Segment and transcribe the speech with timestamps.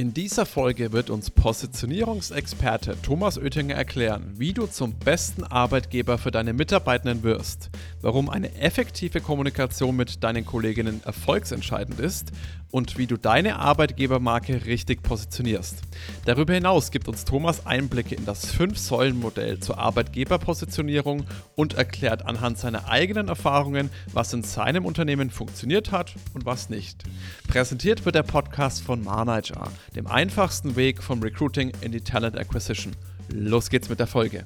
[0.00, 6.30] In dieser Folge wird uns Positionierungsexperte Thomas Oettinger erklären, wie du zum besten Arbeitgeber für
[6.30, 7.68] deine Mitarbeitenden wirst,
[8.00, 12.32] warum eine effektive Kommunikation mit deinen Kolleginnen erfolgsentscheidend ist
[12.70, 15.76] und wie du deine Arbeitgebermarke richtig positionierst.
[16.24, 21.24] Darüber hinaus gibt uns Thomas Einblicke in das Fünf-Säulen-Modell zur Arbeitgeberpositionierung
[21.56, 27.04] und erklärt anhand seiner eigenen Erfahrungen, was in seinem Unternehmen funktioniert hat und was nicht.
[27.48, 32.94] Präsentiert wird der Podcast von Manager, dem einfachsten Weg vom Recruiting in die Talent Acquisition.
[33.32, 34.44] Los geht's mit der Folge.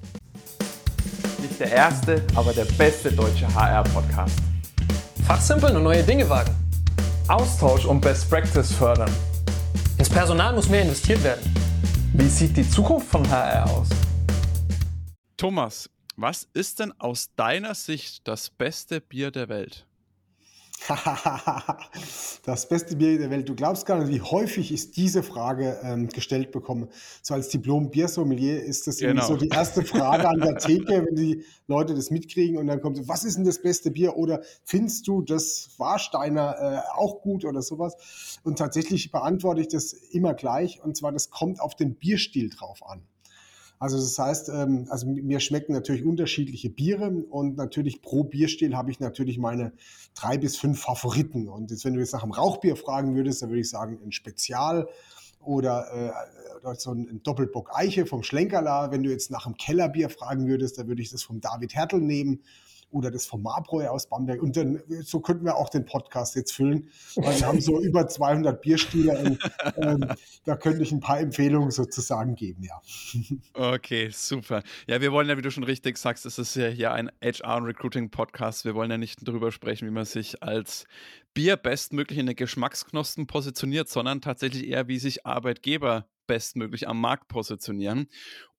[1.40, 4.38] Nicht der erste, aber der beste deutsche HR-Podcast.
[5.26, 6.63] Fachsimpeln und neue Dinge wagen.
[7.28, 9.10] Austausch und Best Practice fördern.
[9.96, 11.54] Ins Personal muss mehr investiert werden.
[12.12, 13.88] Wie sieht die Zukunft von HR aus?
[15.38, 19.86] Thomas, was ist denn aus deiner Sicht das beste Bier der Welt?
[22.44, 23.48] das beste Bier der Welt.
[23.48, 26.88] Du glaubst gar nicht, wie häufig ich diese Frage ähm, gestellt bekomme.
[27.22, 29.26] So als Diplom-Biersommelier ist das genau.
[29.26, 32.96] so die erste Frage an der Theke, wenn die Leute das mitkriegen und dann kommt,
[32.96, 34.16] so, was ist denn das beste Bier?
[34.16, 38.38] Oder findest du das Warsteiner äh, auch gut oder sowas?
[38.42, 40.82] Und tatsächlich beantworte ich das immer gleich.
[40.82, 43.02] Und zwar, das kommt auf den Bierstil drauf an.
[43.78, 48.90] Also das heißt, ähm, also mir schmecken natürlich unterschiedliche Biere und natürlich pro Bierstil habe
[48.90, 49.72] ich natürlich meine
[50.14, 51.48] drei bis fünf Favoriten.
[51.48, 54.12] Und jetzt, wenn du jetzt nach einem Rauchbier fragen würdest, dann würde ich sagen ein
[54.12, 54.88] Spezial
[55.40, 58.90] oder, äh, oder so ein Doppelbock Eiche vom Schlenkerla.
[58.90, 62.00] Wenn du jetzt nach einem Kellerbier fragen würdest, dann würde ich das vom David Hertel
[62.00, 62.40] nehmen
[62.94, 64.42] oder das vom Marbräu aus Bamberg.
[64.42, 68.06] Und dann, so könnten wir auch den Podcast jetzt füllen, weil wir haben so über
[68.06, 69.38] 200 Bierstile und
[69.76, 70.08] ähm,
[70.44, 72.80] da könnte ich ein paar Empfehlungen sozusagen geben, ja.
[73.52, 74.62] Okay, super.
[74.86, 77.56] Ja, wir wollen ja, wie du schon richtig sagst, es ist ja hier ein HR-
[77.56, 78.64] und Recruiting-Podcast.
[78.64, 80.86] Wir wollen ja nicht darüber sprechen, wie man sich als
[81.34, 87.28] Bier bestmöglich in den Geschmacksknospen positioniert, sondern tatsächlich eher, wie sich Arbeitgeber bestmöglich am Markt
[87.28, 88.08] positionieren.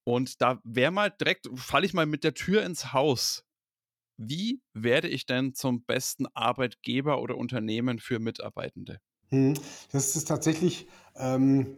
[0.04, 3.45] Und da wäre mal direkt, falle ich mal mit der Tür ins Haus
[4.16, 9.00] wie werde ich denn zum besten Arbeitgeber oder Unternehmen für Mitarbeitende?
[9.30, 9.54] Hm,
[9.92, 10.86] das ist tatsächlich,
[11.16, 11.76] ähm,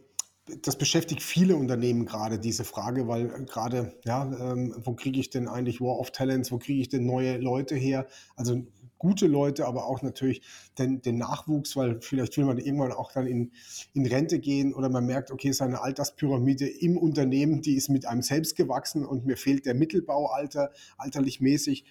[0.62, 5.30] das beschäftigt viele Unternehmen gerade, diese Frage, weil äh, gerade, ja, ähm, wo kriege ich
[5.30, 8.06] denn eigentlich War of Talents, wo kriege ich denn neue Leute her?
[8.36, 8.66] Also
[8.98, 10.42] gute Leute, aber auch natürlich
[10.78, 13.52] den, den Nachwuchs, weil vielleicht will man irgendwann auch dann in,
[13.94, 18.22] in Rente gehen oder man merkt, okay, seine Alterspyramide im Unternehmen, die ist mit einem
[18.22, 21.84] selbst gewachsen und mir fehlt der Mittelbaualter, alterlich mäßig.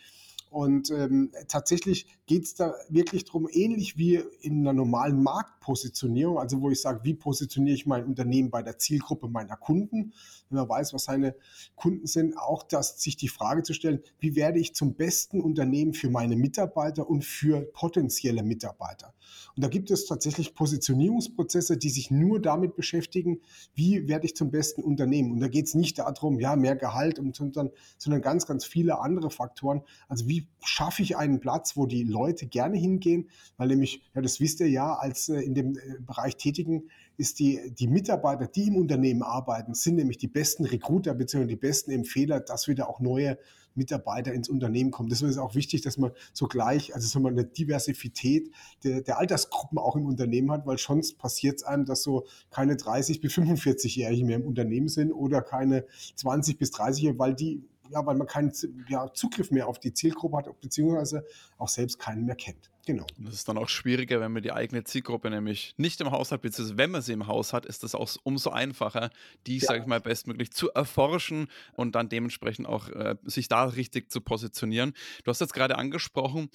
[0.49, 6.61] Und ähm, tatsächlich geht es da wirklich darum, ähnlich wie in einer normalen Marktpositionierung, also
[6.61, 10.13] wo ich sage, wie positioniere ich mein Unternehmen bei der Zielgruppe meiner Kunden,
[10.49, 11.35] wenn man weiß, was seine
[11.75, 15.93] Kunden sind, auch das, sich die Frage zu stellen, wie werde ich zum besten Unternehmen
[15.93, 19.13] für meine Mitarbeiter und für potenzielle Mitarbeiter.
[19.55, 23.41] Und da gibt es tatsächlich Positionierungsprozesse, die sich nur damit beschäftigen,
[23.73, 25.31] wie werde ich zum besten Unternehmen.
[25.31, 29.29] Und da geht es nicht darum, ja, mehr Gehalt, sondern, sondern ganz, ganz viele andere
[29.29, 29.81] Faktoren.
[30.07, 34.39] Also wie schaffe ich einen Platz, wo die Leute gerne hingehen, weil nämlich, ja, das
[34.39, 38.67] wisst ihr ja, als äh, in dem äh, Bereich Tätigen ist die, die Mitarbeiter, die
[38.67, 41.45] im Unternehmen arbeiten, sind nämlich die besten Recruiter bzw.
[41.45, 43.37] die besten Empfehler, dass wieder auch neue
[43.77, 45.09] Mitarbeiter ins Unternehmen kommen.
[45.09, 48.51] Deswegen ist es auch wichtig, dass man sogleich, also so eine Diversität
[48.83, 52.75] der, der Altersgruppen auch im Unternehmen hat, weil sonst passiert es einem, dass so keine
[52.75, 58.05] 30 bis 45-Jährigen mehr im Unternehmen sind oder keine 20 bis 30-Jährigen, weil die ja,
[58.05, 58.51] weil man keinen
[58.87, 61.25] ja, Zugriff mehr auf die Zielgruppe hat, beziehungsweise
[61.57, 62.69] auch selbst keinen mehr kennt.
[62.85, 63.05] Genau.
[63.17, 66.41] Das ist dann auch schwieriger, wenn man die eigene Zielgruppe nämlich nicht im Haus hat,
[66.41, 69.09] beziehungsweise wenn man sie im Haus hat, ist das auch umso einfacher,
[69.45, 69.67] die, ja.
[69.67, 74.21] sage ich mal, bestmöglich zu erforschen und dann dementsprechend auch äh, sich da richtig zu
[74.21, 74.93] positionieren.
[75.25, 76.49] Du hast jetzt gerade angesprochen,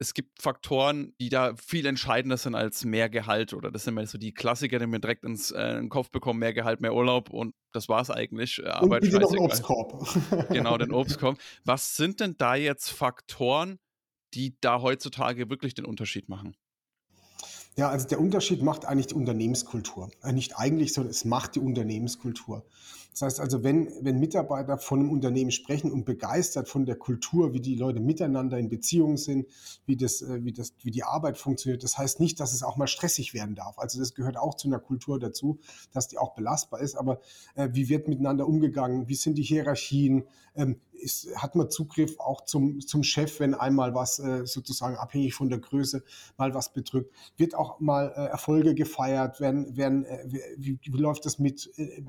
[0.00, 4.06] es gibt Faktoren, die da viel entscheidender sind als mehr Gehalt oder das sind mal
[4.06, 7.30] so die Klassiker, die mir direkt ins äh, in Kopf bekommen, mehr Gehalt, mehr Urlaub
[7.30, 8.60] und das war es eigentlich.
[8.60, 10.48] Äh, Arbeit, und noch Obstkorb.
[10.50, 11.38] genau, den Obstkorb.
[11.64, 13.78] Was sind denn da jetzt Faktoren,
[14.34, 16.56] die da heutzutage wirklich den Unterschied machen?
[17.76, 20.10] Ja, also der Unterschied macht eigentlich die Unternehmenskultur.
[20.22, 22.64] Äh, nicht eigentlich, sondern es macht die Unternehmenskultur.
[23.18, 27.52] Das heißt also, wenn, wenn Mitarbeiter von einem Unternehmen sprechen und begeistert von der Kultur,
[27.52, 29.48] wie die Leute miteinander in Beziehungen sind,
[29.86, 32.76] wie, das, äh, wie, das, wie die Arbeit funktioniert, das heißt nicht, dass es auch
[32.76, 33.76] mal stressig werden darf.
[33.80, 35.58] Also das gehört auch zu einer Kultur dazu,
[35.90, 36.94] dass die auch belastbar ist.
[36.94, 37.18] Aber
[37.56, 39.08] äh, wie wird miteinander umgegangen?
[39.08, 40.22] Wie sind die Hierarchien?
[40.54, 45.34] Ähm, ist, hat man Zugriff auch zum, zum Chef, wenn einmal was äh, sozusagen abhängig
[45.34, 46.04] von der Größe
[46.36, 47.12] mal was bedrückt?
[47.36, 49.40] Wird auch mal äh, Erfolge gefeiert?
[49.40, 50.24] Werden, werden, äh,
[50.56, 52.02] wie, wie, läuft das mit äh,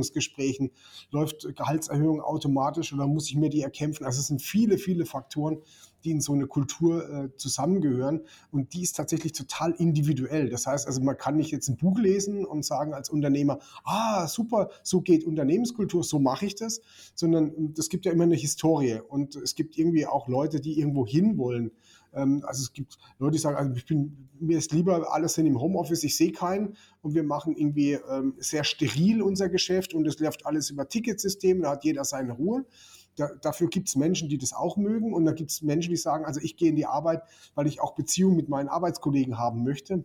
[0.00, 0.70] Mitarbeiterentwicklungsgesprächen?
[1.10, 4.04] Läuft Gehaltserhöhung automatisch oder muss ich mir die erkämpfen?
[4.04, 5.58] Also es sind viele, viele Faktoren,
[6.04, 8.22] die in so eine Kultur äh, zusammengehören.
[8.50, 10.48] Und die ist tatsächlich total individuell.
[10.48, 14.26] Das heißt also, man kann nicht jetzt ein Buch lesen und sagen als Unternehmer, ah,
[14.26, 16.80] super, so geht Unternehmenskultur, so mache ich das,
[17.14, 21.06] sondern es gibt ja immer eine Historie und es gibt irgendwie auch Leute, die irgendwo
[21.06, 21.72] hinwollen.
[22.14, 25.46] Ähm, also es gibt Leute, die sagen, also ich bin, mir ist lieber, alles sind
[25.46, 30.06] im Homeoffice, ich sehe keinen und wir machen irgendwie ähm, sehr steril unser Geschäft und
[30.06, 32.64] es läuft alles über Ticketsystem, da hat jeder seine Ruhe.
[33.16, 35.96] Da, dafür gibt es Menschen, die das auch mögen und da gibt es Menschen, die
[35.96, 37.22] sagen, also ich gehe in die Arbeit,
[37.54, 40.04] weil ich auch Beziehungen mit meinen Arbeitskollegen haben möchte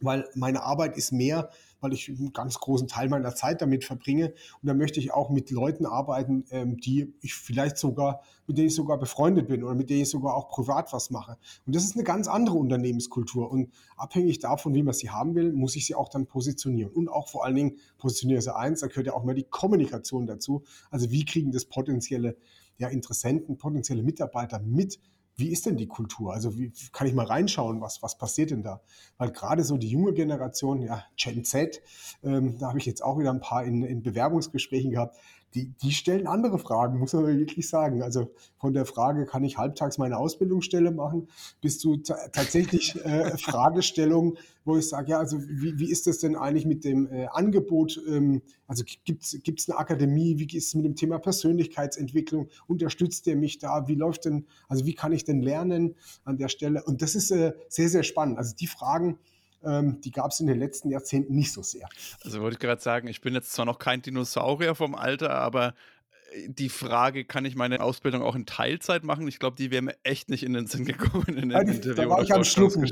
[0.00, 1.50] weil meine Arbeit ist mehr,
[1.80, 4.34] weil ich einen ganz großen Teil meiner Zeit damit verbringe.
[4.62, 8.68] Und da möchte ich auch mit Leuten arbeiten, ähm, die ich vielleicht sogar, mit denen
[8.68, 11.36] ich sogar befreundet bin oder mit denen ich sogar auch privat was mache.
[11.66, 13.50] Und das ist eine ganz andere Unternehmenskultur.
[13.50, 16.92] Und abhängig davon, wie man sie haben will, muss ich sie auch dann positionieren.
[16.92, 20.26] Und auch vor allen Dingen positioniere sie eins, da gehört ja auch mal die Kommunikation
[20.26, 20.64] dazu.
[20.90, 22.36] Also wie kriegen das potenzielle
[22.78, 24.98] ja, Interessenten, potenzielle Mitarbeiter mit,
[25.36, 26.32] wie ist denn die Kultur?
[26.32, 28.80] Also wie kann ich mal reinschauen, was, was passiert denn da?
[29.18, 31.82] Weil gerade so die junge Generation, ja, Gen Z,
[32.24, 35.16] ähm, da habe ich jetzt auch wieder ein paar in, in Bewerbungsgesprächen gehabt,
[35.54, 38.02] die, die stellen andere Fragen, muss man wirklich sagen.
[38.02, 41.28] Also von der Frage, kann ich halbtags meine Ausbildungsstelle machen,
[41.60, 46.36] bis zu tatsächlich äh, Fragestellungen, wo ich sage, ja, also wie, wie ist das denn
[46.36, 48.00] eigentlich mit dem äh, Angebot?
[48.08, 50.38] Ähm, also gibt es eine Akademie?
[50.38, 52.48] Wie ist es mit dem Thema Persönlichkeitsentwicklung?
[52.66, 53.88] Unterstützt der mich da?
[53.88, 55.94] Wie läuft denn, also wie kann ich denn lernen
[56.24, 56.82] an der Stelle?
[56.84, 58.38] Und das ist äh, sehr, sehr spannend.
[58.38, 59.18] Also die Fragen,
[59.66, 61.88] ähm, die gab es in den letzten Jahrzehnten nicht so sehr.
[62.24, 65.74] Also wollte ich gerade sagen, ich bin jetzt zwar noch kein Dinosaurier vom Alter, aber
[66.48, 69.26] die Frage, kann ich meine Ausbildung auch in Teilzeit machen?
[69.28, 72.08] Ich glaube, die wäre mir echt nicht in den Sinn gekommen in dem Interview da
[72.08, 72.88] war ich am Schlucken.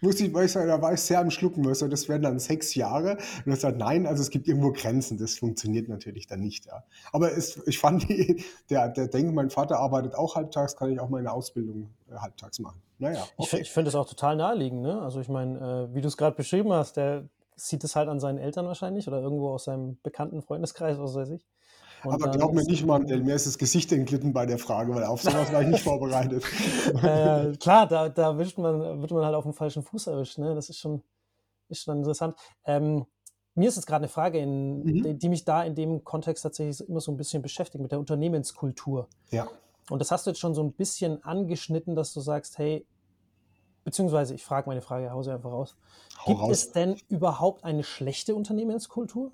[0.00, 1.66] Muss ich, weil ich sagen, da war ich sehr am Schlucken.
[1.66, 3.18] Also das wären dann sechs Jahre.
[3.44, 5.18] Und er sagt, nein, also es gibt irgendwo Grenzen.
[5.18, 6.66] Das funktioniert natürlich dann nicht.
[6.66, 6.84] Ja.
[7.12, 11.00] Aber es, ich fand, die, der, der denkt, mein Vater arbeitet auch halbtags, kann ich
[11.00, 12.80] auch meine Ausbildung äh, halbtags machen.
[12.98, 13.56] Naja, okay.
[13.56, 14.82] Ich, ich finde das auch total naheliegend.
[14.82, 15.00] Ne?
[15.00, 18.20] Also ich meine, äh, wie du es gerade beschrieben hast, der sieht es halt an
[18.20, 21.46] seinen Eltern wahrscheinlich oder irgendwo aus seinem bekannten Freundeskreis, was weiß ich.
[22.04, 25.04] Und Aber glaub mir nicht, Mandel, mir ist das Gesicht entglitten bei der Frage, weil
[25.04, 26.44] auf sowas war ich nicht vorbereitet.
[27.02, 30.38] äh, klar, da, da wischt man, wird man halt auf dem falschen Fuß erwischt.
[30.38, 30.54] Ne?
[30.54, 31.02] Das ist schon,
[31.68, 32.36] ist schon interessant.
[32.64, 33.06] Ähm,
[33.54, 35.02] mir ist jetzt gerade eine Frage, in, mhm.
[35.02, 37.98] die, die, mich da in dem Kontext tatsächlich immer so ein bisschen beschäftigt, mit der
[37.98, 39.08] Unternehmenskultur.
[39.30, 39.48] Ja.
[39.90, 42.86] Und das hast du jetzt schon so ein bisschen angeschnitten, dass du sagst, hey,
[43.84, 45.76] beziehungsweise ich frage meine Frage, hau sie einfach raus.
[46.20, 46.50] Hau Gibt raus.
[46.50, 49.32] es denn überhaupt eine schlechte Unternehmenskultur?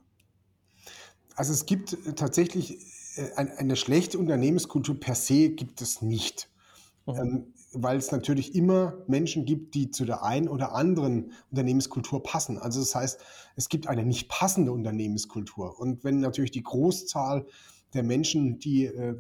[1.39, 2.79] Also es gibt äh, tatsächlich
[3.17, 6.51] äh, eine schlechte Unternehmenskultur per se gibt es nicht.
[7.07, 7.15] Mhm.
[7.15, 12.59] Ähm, weil es natürlich immer Menschen gibt, die zu der einen oder anderen Unternehmenskultur passen.
[12.59, 13.21] Also das heißt,
[13.57, 15.79] es gibt eine nicht passende Unternehmenskultur.
[15.79, 17.47] Und wenn natürlich die Großzahl
[17.95, 19.15] der Menschen, die äh,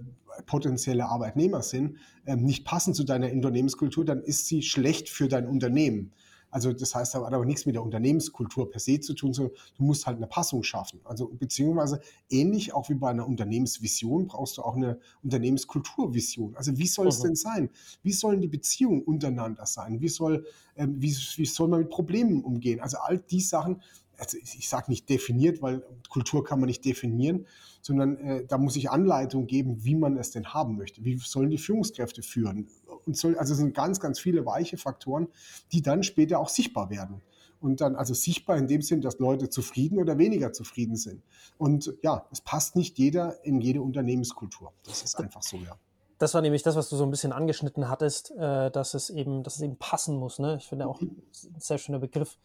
[0.47, 5.47] potenzielle Arbeitnehmer sind, äh, nicht passen zu deiner Unternehmenskultur, dann ist sie schlecht für dein
[5.47, 6.12] Unternehmen.
[6.50, 9.55] Also das heißt, das hat aber nichts mit der Unternehmenskultur per se zu tun, sondern
[9.77, 11.00] du musst halt eine Passung schaffen.
[11.05, 12.00] Also beziehungsweise
[12.31, 16.56] ähnlich auch wie bei einer Unternehmensvision brauchst du auch eine Unternehmenskulturvision.
[16.56, 17.25] Also wie soll es mhm.
[17.25, 17.71] denn sein?
[18.03, 20.00] Wie sollen die Beziehungen untereinander sein?
[20.00, 20.47] Wie soll,
[20.77, 22.81] ähm, wie, wie soll man mit Problemen umgehen?
[22.81, 23.83] Also all die Sachen,
[24.17, 27.47] also ich, ich sage nicht definiert, weil Kultur kann man nicht definieren,
[27.83, 31.05] sondern äh, da muss ich Anleitung geben, wie man es denn haben möchte.
[31.05, 32.69] Wie sollen die Führungskräfte führen?
[33.08, 35.28] Und soll, also es sind ganz, ganz viele weiche Faktoren,
[35.72, 37.22] die dann später auch sichtbar werden.
[37.58, 41.22] Und dann also sichtbar in dem Sinn, dass Leute zufrieden oder weniger zufrieden sind.
[41.56, 44.73] Und ja, es passt nicht jeder in jede Unternehmenskultur.
[44.85, 45.76] Das ist einfach so, ja.
[46.18, 49.42] Das war nämlich das, was du so ein bisschen angeschnitten hattest, äh, dass es eben,
[49.42, 50.38] dass es eben passen muss.
[50.38, 50.56] Ne?
[50.59, 51.23] Ich finde auch mhm.
[51.44, 52.38] ein sehr schöner Begriff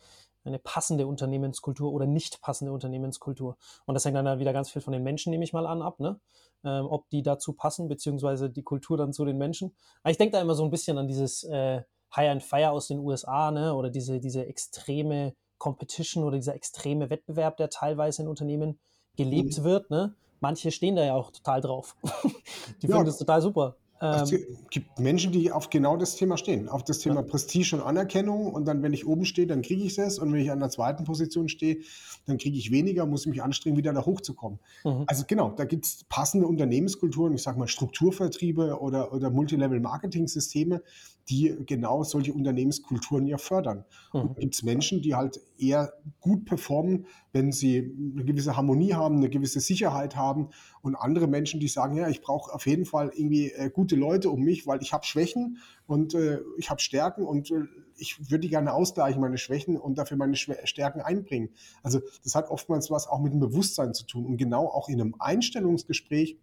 [0.45, 3.57] eine passende Unternehmenskultur oder nicht passende Unternehmenskultur.
[3.85, 5.99] Und das hängt dann wieder ganz viel von den Menschen, nehme ich mal an, ab,
[5.99, 6.19] ne?
[6.65, 9.75] Ähm, ob die dazu passen, beziehungsweise die Kultur dann zu den Menschen.
[10.01, 11.81] Aber ich denke da immer so ein bisschen an dieses äh,
[12.15, 13.73] High and Fire aus den USA, ne?
[13.75, 18.79] Oder diese, diese extreme Competition oder dieser extreme Wettbewerb, der teilweise in Unternehmen
[19.17, 19.63] gelebt mhm.
[19.63, 20.15] wird, ne?
[20.39, 21.95] Manche stehen da ja auch total drauf.
[22.81, 22.95] die ja.
[22.95, 23.75] finden das total super.
[23.99, 24.33] Es
[24.69, 27.21] gibt Menschen, die auf genau das Thema stehen, auf das Thema ja.
[27.21, 28.47] Prestige und Anerkennung.
[28.47, 30.19] Und dann, wenn ich oben stehe, dann kriege ich es.
[30.19, 31.77] Und wenn ich an der zweiten Position stehe,
[32.25, 34.59] dann kriege ich weniger, muss mich anstrengen, wieder da hochzukommen.
[34.83, 35.03] Mhm.
[35.07, 40.81] Also genau, da gibt es passende Unternehmenskulturen, ich sage mal Strukturvertriebe oder, oder Multilevel-Marketing-Systeme,
[41.29, 43.85] die genau solche Unternehmenskulturen ja fördern.
[44.13, 44.21] Mhm.
[44.21, 49.17] Und gibt es Menschen, die halt eher gut performen, wenn sie eine gewisse Harmonie haben,
[49.17, 50.49] eine gewisse Sicherheit haben
[50.81, 54.29] und andere Menschen, die sagen, ja, ich brauche auf jeden Fall irgendwie äh, gute Leute
[54.29, 57.63] um mich, weil ich habe Schwächen und äh, ich habe Stärken und äh,
[57.95, 61.49] ich würde gerne ausgleichen, meine Schwächen und dafür meine Stärken einbringen.
[61.83, 64.99] Also das hat oftmals was auch mit dem Bewusstsein zu tun und genau auch in
[64.99, 66.37] einem Einstellungsgespräch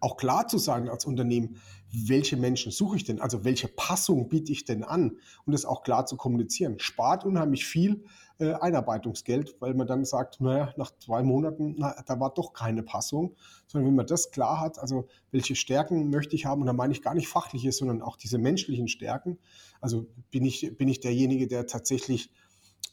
[0.00, 1.60] auch klar zu sagen als Unternehmen,
[1.92, 5.82] welche Menschen suche ich denn, also welche Passung biete ich denn an und das auch
[5.82, 6.78] klar zu kommunizieren.
[6.78, 8.04] Spart unheimlich viel
[8.38, 12.82] äh, Einarbeitungsgeld, weil man dann sagt, naja, nach zwei Monaten, na, da war doch keine
[12.82, 16.72] Passung, sondern wenn man das klar hat, also welche Stärken möchte ich haben, und da
[16.72, 19.38] meine ich gar nicht fachliche, sondern auch diese menschlichen Stärken.
[19.80, 22.30] Also bin ich, bin ich derjenige, der tatsächlich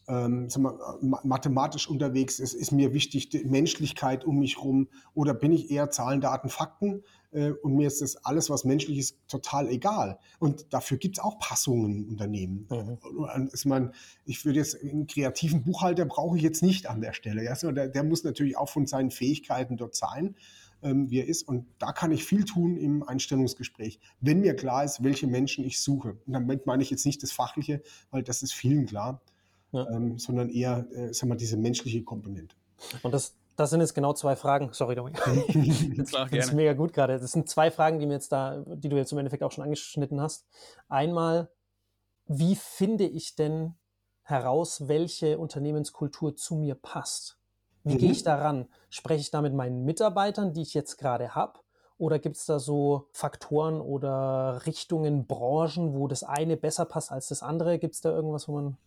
[0.10, 5.54] ähm, wir, mathematisch unterwegs ist, ist mir wichtig die Menschlichkeit um mich rum oder bin
[5.54, 9.70] ich eher Zahlen, Daten, Fakten äh, und mir ist das alles, was menschlich ist, total
[9.70, 10.18] egal.
[10.40, 12.68] Und dafür gibt es auch Passungen im Unternehmen.
[12.70, 13.50] Mhm.
[13.54, 13.92] Ich, meine,
[14.26, 17.44] ich würde jetzt einen kreativen Buchhalter brauche ich jetzt nicht an der Stelle.
[17.44, 17.54] Ja?
[17.72, 20.36] Der, der muss natürlich auch von seinen Fähigkeiten dort sein
[20.82, 21.44] ähm, wie er ist.
[21.44, 25.82] Und da kann ich viel tun im Einstellungsgespräch, wenn mir klar ist, welche Menschen ich
[25.82, 26.18] suche.
[26.26, 29.22] Und damit meine ich jetzt nicht das Fachliche, weil das ist vielen klar
[29.72, 29.90] ja.
[29.90, 32.56] ähm, sondern eher, äh, sag mal, diese menschliche Komponente.
[33.04, 34.70] Und das, das sind jetzt genau zwei Fragen.
[34.72, 35.22] Sorry, Dominik.
[35.98, 37.20] das ist mega gut gerade.
[37.20, 39.64] Das sind zwei Fragen, die mir jetzt da, die du jetzt im Endeffekt auch schon
[39.64, 40.46] angeschnitten hast.
[40.88, 41.50] Einmal,
[42.28, 43.76] wie finde ich denn
[44.24, 47.38] heraus, welche Unternehmenskultur zu mir passt?
[47.84, 47.98] Wie mhm.
[47.98, 48.68] gehe ich daran?
[48.90, 51.60] Spreche ich da mit meinen Mitarbeitern, die ich jetzt gerade habe?
[51.98, 57.28] Oder gibt es da so Faktoren oder Richtungen, Branchen, wo das eine besser passt als
[57.28, 57.78] das andere?
[57.78, 58.78] Gibt es da irgendwas, wo man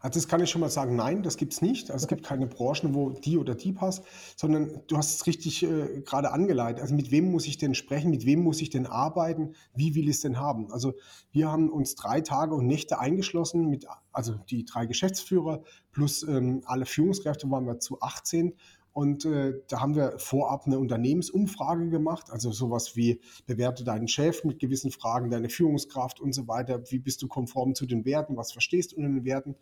[0.00, 1.90] also das kann ich schon mal sagen, nein, das gibt es nicht.
[1.90, 4.02] Also es gibt keine Branchen, wo die oder die passt,
[4.36, 6.80] sondern du hast es richtig äh, gerade angeleitet.
[6.80, 10.04] Also mit wem muss ich denn sprechen, mit wem muss ich denn arbeiten, wie will
[10.08, 10.72] ich es denn haben?
[10.72, 10.94] Also
[11.32, 16.62] wir haben uns drei Tage und Nächte eingeschlossen, mit, also die drei Geschäftsführer plus ähm,
[16.64, 18.54] alle Führungskräfte waren wir zu 18
[18.92, 24.42] und äh, da haben wir vorab eine Unternehmensumfrage gemacht, also sowas wie bewerte deinen Chef
[24.44, 26.82] mit gewissen Fragen, deine Führungskraft und so weiter.
[26.90, 28.36] Wie bist du konform zu den Werten?
[28.36, 29.54] Was verstehst du unter den Werten?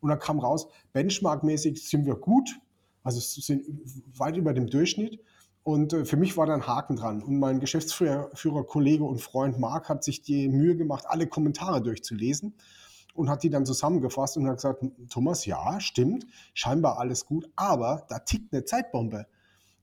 [0.00, 2.60] Und da kam raus, benchmarkmäßig sind wir gut,
[3.02, 3.64] also sind
[4.16, 5.20] weit über dem Durchschnitt.
[5.64, 7.20] Und äh, für mich war da ein Haken dran.
[7.20, 8.30] Und mein Geschäftsführer,
[8.64, 12.54] Kollege und Freund Marc hat sich die Mühe gemacht, alle Kommentare durchzulesen
[13.18, 18.06] und hat die dann zusammengefasst und hat gesagt, Thomas, ja, stimmt, scheinbar alles gut, aber
[18.08, 19.26] da tickt eine Zeitbombe.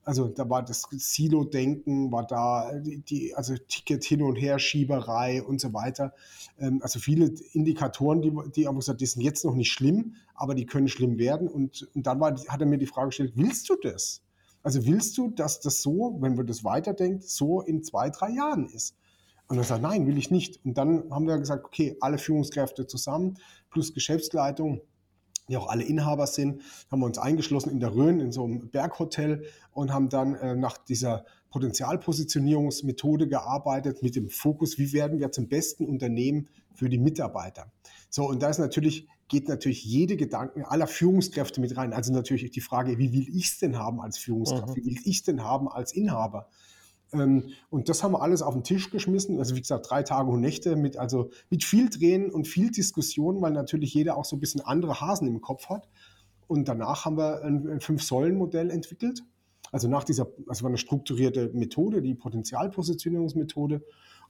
[0.04, 5.42] Also da war das Silo-Denken, war da die, die, also Ticket hin und her, Schieberei
[5.42, 6.13] und so weiter.
[6.60, 10.54] Ähm, also viele Indikatoren, die, die haben gesagt, die sind jetzt noch nicht schlimm, aber
[10.54, 11.48] die können schlimm werden.
[11.48, 14.22] Und, und dann war, hat er mir die Frage gestellt, willst du das?
[14.62, 18.68] Also willst du, dass das so, wenn man das weiterdenkt, so in zwei, drei Jahren
[18.68, 18.96] ist?
[19.48, 20.64] Und er sagt, nein, will ich nicht.
[20.66, 23.38] Und dann haben wir gesagt, okay, alle Führungskräfte zusammen
[23.70, 24.82] plus Geschäftsleitung,
[25.48, 28.70] die auch alle Inhaber sind, haben wir uns eingeschlossen in der Rhön in so einem
[28.70, 35.32] Berghotel und haben dann äh, nach dieser Potenzialpositionierungsmethode gearbeitet mit dem Fokus, wie werden wir
[35.32, 37.72] zum besten Unternehmen für die Mitarbeiter.
[38.10, 41.94] So, und da ist natürlich, geht natürlich jede Gedanken aller Führungskräfte mit rein.
[41.94, 44.70] Also natürlich die Frage, wie will ich es denn haben als Führungskraft?
[44.70, 44.75] Mhm.
[44.75, 46.50] Wie will ich es denn haben als Inhaber?
[47.14, 49.40] Ähm, und das haben wir alles auf den Tisch geschmissen.
[49.40, 53.42] Also wie gesagt, drei Tage und Nächte mit, also mit viel Drehen und viel Diskussion,
[53.42, 55.88] weil natürlich jeder auch so ein bisschen andere Hasen im Kopf hat.
[56.48, 59.24] Und danach haben wir ein Fünf-Säulen-Modell entwickelt.
[59.72, 63.84] Also nach dieser, also war eine strukturierte Methode, die Potenzialpositionierungsmethode.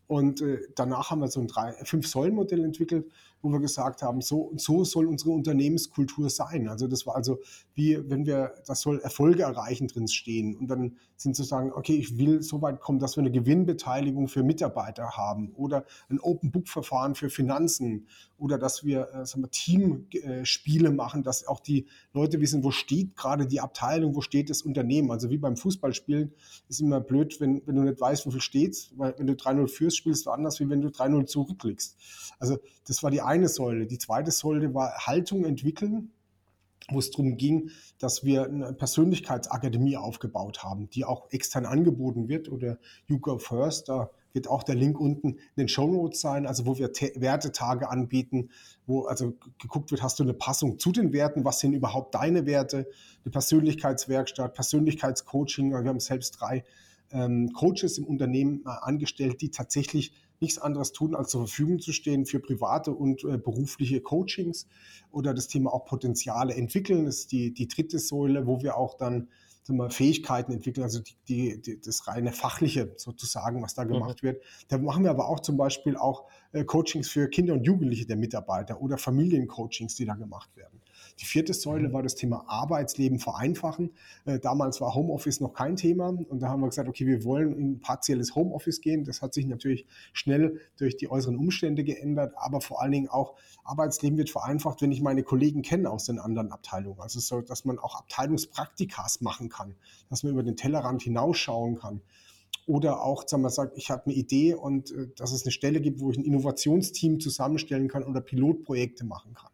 [0.07, 1.49] Und äh, danach haben wir so ein
[1.83, 3.07] Fünf-Säulen-Modell entwickelt,
[3.41, 6.67] wo wir gesagt haben, so so soll unsere Unternehmenskultur sein.
[6.67, 7.39] Also das war also
[7.73, 10.55] wie, wenn wir, das soll Erfolge erreichen drin stehen.
[10.55, 14.27] Und dann sind zu sagen, okay, ich will so weit kommen, dass wir eine Gewinnbeteiligung
[14.27, 18.07] für Mitarbeiter haben oder ein Open-Book-Verfahren für Finanzen
[18.37, 23.15] oder dass wir, äh, sagen wir Teamspiele machen, dass auch die Leute wissen, wo steht
[23.15, 25.11] gerade die Abteilung, wo steht das Unternehmen.
[25.11, 26.33] Also wie beim Fußballspielen
[26.67, 29.94] ist immer blöd, wenn, wenn du nicht weißt, wofür steht, weil wenn du 3-0 führst,
[29.95, 31.97] spielst du anders, wie wenn du 3-0 zurückliegst.
[32.39, 33.87] Also das war die eine Säule.
[33.87, 36.11] Die zweite Säule war Haltung entwickeln
[36.89, 42.51] wo es darum ging, dass wir eine Persönlichkeitsakademie aufgebaut haben, die auch extern angeboten wird
[42.51, 43.89] oder You Go First.
[43.89, 47.11] Da wird auch der Link unten in den Show Notes sein, also wo wir Te
[47.15, 48.49] Wertetage anbieten,
[48.85, 52.45] wo also geguckt wird, hast du eine Passung zu den Werten, was sind überhaupt deine
[52.45, 52.87] Werte,
[53.23, 55.71] eine Persönlichkeitswerkstatt, Persönlichkeitscoaching.
[55.71, 56.65] Wir haben selbst drei
[57.11, 61.93] ähm, Coaches im Unternehmen äh, angestellt, die tatsächlich nichts anderes tun, als zur Verfügung zu
[61.93, 64.67] stehen für private und äh, berufliche Coachings
[65.11, 67.05] oder das Thema auch Potenziale entwickeln.
[67.05, 69.29] Das ist die, die dritte Säule, wo wir auch dann
[69.67, 73.93] wir, Fähigkeiten entwickeln, also die, die, die, das reine Fachliche sozusagen, was da mhm.
[73.93, 74.27] gemacht mhm.
[74.27, 74.43] wird.
[74.67, 78.17] Da machen wir aber auch zum Beispiel auch äh, Coachings für Kinder und Jugendliche der
[78.17, 80.74] Mitarbeiter oder Familiencoachings, die da gemacht werden.
[81.19, 83.91] Die vierte Säule war das Thema Arbeitsleben vereinfachen.
[84.25, 87.57] Äh, damals war Homeoffice noch kein Thema und da haben wir gesagt, okay, wir wollen
[87.57, 89.05] in partielles Homeoffice gehen.
[89.05, 93.35] Das hat sich natürlich schnell durch die äußeren Umstände geändert, aber vor allen Dingen auch
[93.63, 96.99] Arbeitsleben wird vereinfacht, wenn ich meine Kollegen kenne aus den anderen Abteilungen.
[96.99, 99.75] Also so, dass man auch Abteilungspraktikas machen kann,
[100.09, 102.01] dass man über den Tellerrand hinausschauen kann.
[102.67, 105.79] oder auch, sagen wir, sagt, ich habe eine Idee und äh, dass es eine Stelle
[105.79, 109.51] gibt, wo ich ein Innovationsteam zusammenstellen kann oder Pilotprojekte machen kann.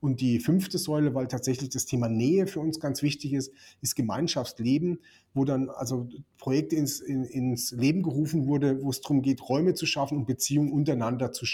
[0.00, 3.96] Und die fünfte Säule, weil tatsächlich das Thema Nähe für uns ganz wichtig ist, ist
[3.96, 5.00] Gemeinschaftsleben,
[5.34, 9.74] wo dann also Projekte ins, in, ins Leben gerufen wurde, wo es darum geht, Räume
[9.74, 11.46] zu schaffen und Beziehungen untereinander zu,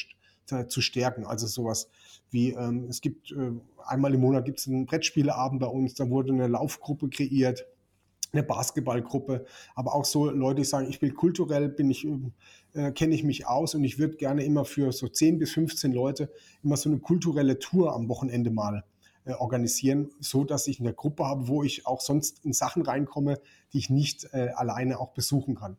[0.69, 1.25] zu stärken.
[1.25, 1.89] Also sowas
[2.31, 3.53] wie, ähm, es gibt äh,
[3.87, 7.67] einmal im Monat gibt es einen Brettspieleabend bei uns, da wurde eine Laufgruppe kreiert,
[8.33, 12.07] eine Basketballgruppe, aber auch so Leute, die sagen, ich will kulturell, bin ich,
[12.73, 15.93] äh, kenne ich mich aus und ich würde gerne immer für so 10 bis 15
[15.93, 16.31] Leute
[16.63, 18.85] immer so eine kulturelle Tour am Wochenende mal
[19.25, 23.39] äh, organisieren, so dass ich eine Gruppe habe, wo ich auch sonst in Sachen reinkomme,
[23.73, 25.77] die ich nicht äh, alleine auch besuchen kann.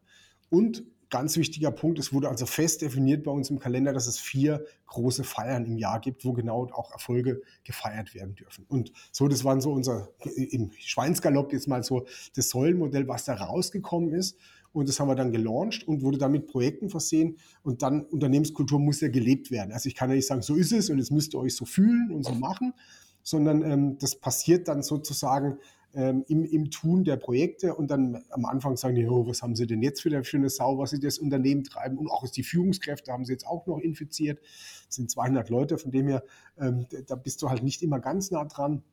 [0.50, 0.84] Und
[1.14, 4.66] ganz wichtiger Punkt, es wurde also fest definiert bei uns im Kalender, dass es vier
[4.88, 8.66] große Feiern im Jahr gibt, wo genau auch Erfolge gefeiert werden dürfen.
[8.68, 13.36] Und so, das waren so unser, im Schweinsgalopp jetzt mal so das Säulenmodell, was da
[13.36, 14.40] rausgekommen ist.
[14.72, 17.38] Und das haben wir dann gelauncht und wurde dann mit Projekten versehen.
[17.62, 19.72] Und dann Unternehmenskultur muss ja gelebt werden.
[19.72, 21.66] Also ich kann ja nicht sagen, so ist es und jetzt müsst ihr euch so
[21.66, 22.74] fühlen und so machen,
[23.22, 25.60] sondern ähm, das passiert dann sozusagen
[25.94, 29.56] ähm, im, im Tun der Projekte und dann am Anfang sagen die, oh, was haben
[29.56, 33.12] sie denn jetzt für eine Sau, was sie das Unternehmen treiben und auch die Führungskräfte
[33.12, 34.40] haben sie jetzt auch noch infiziert.
[34.88, 36.24] Das sind 200 Leute, von dem her,
[36.58, 38.84] ähm, da bist du halt nicht immer ganz nah dran.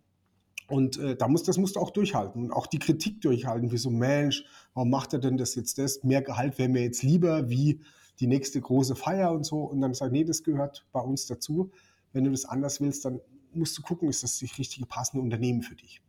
[0.68, 3.76] Und äh, da muss, das musst du auch durchhalten und auch die Kritik durchhalten, wie
[3.76, 6.04] so, Mensch, warum macht er denn das jetzt das?
[6.04, 7.80] Mehr Gehalt wäre mir jetzt lieber wie
[8.20, 9.64] die nächste große Feier und so.
[9.64, 11.72] Und dann sagt, nee, das gehört bei uns dazu.
[12.12, 13.20] Wenn du das anders willst, dann
[13.52, 16.02] musst du gucken, ist das das richtige passende Unternehmen für dich.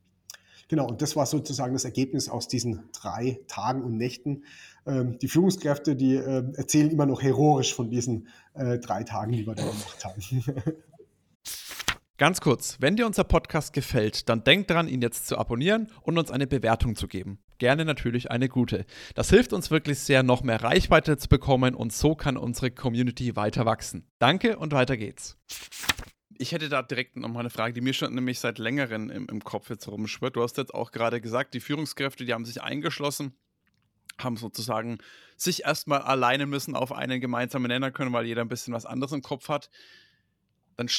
[0.71, 4.45] Genau, und das war sozusagen das Ergebnis aus diesen drei Tagen und Nächten.
[4.85, 9.45] Ähm, die Führungskräfte, die äh, erzählen immer noch heroisch von diesen äh, drei Tagen, die
[9.45, 10.21] wir da gemacht haben.
[12.17, 16.17] Ganz kurz, wenn dir unser Podcast gefällt, dann denk dran, ihn jetzt zu abonnieren und
[16.17, 17.39] uns eine Bewertung zu geben.
[17.57, 18.85] Gerne natürlich eine gute.
[19.13, 23.35] Das hilft uns wirklich sehr, noch mehr Reichweite zu bekommen und so kann unsere Community
[23.35, 24.07] weiter wachsen.
[24.19, 25.37] Danke und weiter geht's
[26.41, 29.27] ich hätte da direkt noch mal eine Frage, die mir schon nämlich seit längerem im,
[29.27, 30.35] im Kopf jetzt rumschwirrt.
[30.35, 33.35] Du hast jetzt auch gerade gesagt, die Führungskräfte, die haben sich eingeschlossen,
[34.17, 34.97] haben sozusagen
[35.37, 39.11] sich erstmal alleine müssen auf einen gemeinsamen Nenner können, weil jeder ein bisschen was anderes
[39.11, 39.69] im Kopf hat.
[40.77, 40.89] Dann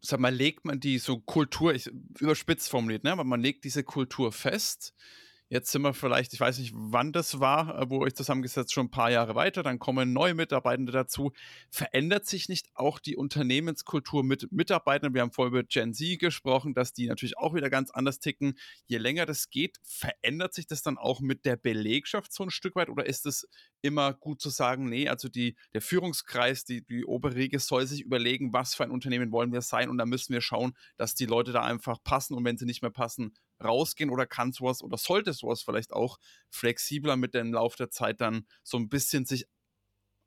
[0.00, 3.12] sag mal, legt man die so Kultur, ich, überspitzt formuliert, ne?
[3.12, 4.94] aber man legt diese Kultur fest
[5.50, 8.86] Jetzt sind wir vielleicht, ich weiß nicht, wann das war, äh, wo ich zusammengesetzt, schon
[8.86, 9.62] ein paar Jahre weiter.
[9.62, 11.32] Dann kommen neue Mitarbeitende dazu.
[11.70, 15.14] Verändert sich nicht auch die Unternehmenskultur mit Mitarbeitern?
[15.14, 18.58] Wir haben vorher über Gen Z gesprochen, dass die natürlich auch wieder ganz anders ticken.
[18.84, 22.76] Je länger das geht, verändert sich das dann auch mit der Belegschaft so ein Stück
[22.76, 22.90] weit?
[22.90, 23.48] Oder ist es
[23.80, 28.02] immer gut zu sagen, nee, also die, der Führungskreis, die, die obere Riege soll sich
[28.02, 29.88] überlegen, was für ein Unternehmen wollen wir sein?
[29.88, 32.34] Und da müssen wir schauen, dass die Leute da einfach passen.
[32.34, 36.18] Und wenn sie nicht mehr passen, rausgehen oder kann sowas oder sollte sowas vielleicht auch
[36.50, 39.46] flexibler mit dem Lauf der Zeit dann so ein bisschen sich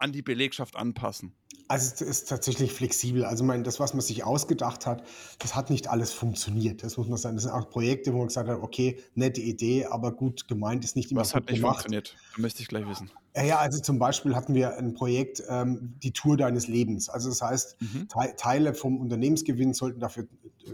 [0.02, 1.36] an die Belegschaft anpassen?
[1.68, 3.24] Also es ist tatsächlich flexibel.
[3.24, 5.04] Also mein, das, was man sich ausgedacht hat,
[5.40, 6.84] das hat nicht alles funktioniert.
[6.84, 7.36] Das muss man sagen.
[7.36, 10.96] Das sind auch Projekte, wo man gesagt hat, okay, nette Idee, aber gut gemeint ist
[10.96, 11.84] nicht immer Was hat nicht gemacht.
[11.84, 12.18] funktioniert?
[12.36, 13.12] Da möchte ich gleich wissen.
[13.36, 17.08] Ja, also zum Beispiel hatten wir ein Projekt, ähm, die Tour deines Lebens.
[17.08, 18.08] Also das heißt, mhm.
[18.10, 20.24] Te Teile vom Unternehmensgewinn sollten dafür
[20.66, 20.72] äh,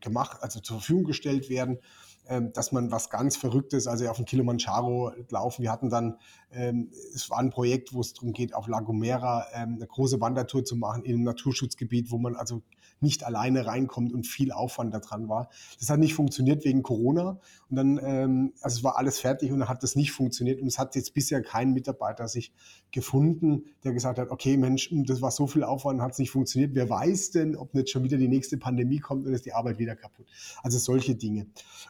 [0.00, 1.78] gemacht, also zur Verfügung gestellt werden.
[2.26, 5.62] Ähm, dass man was ganz Verrücktes, also auf dem Kilimanjaro laufen.
[5.62, 6.16] Wir hatten dann,
[6.52, 10.22] ähm, es war ein Projekt, wo es darum geht, auf La Gomera ähm, eine große
[10.22, 12.62] Wandertour zu machen in einem Naturschutzgebiet, wo man also
[13.00, 15.48] nicht alleine reinkommt und viel Aufwand daran war.
[15.78, 17.38] Das hat nicht funktioniert wegen Corona.
[17.70, 20.60] Und dann, ähm, also es war alles fertig und dann hat das nicht funktioniert.
[20.60, 22.52] Und es hat jetzt bisher kein Mitarbeiter sich
[22.90, 26.30] gefunden, der gesagt hat, okay, Mensch, hm, das war so viel Aufwand, hat es nicht
[26.30, 26.74] funktioniert.
[26.74, 29.78] Wer weiß denn, ob nicht schon wieder die nächste Pandemie kommt und ist die Arbeit
[29.78, 30.26] wieder kaputt.
[30.62, 31.46] Also solche Dinge.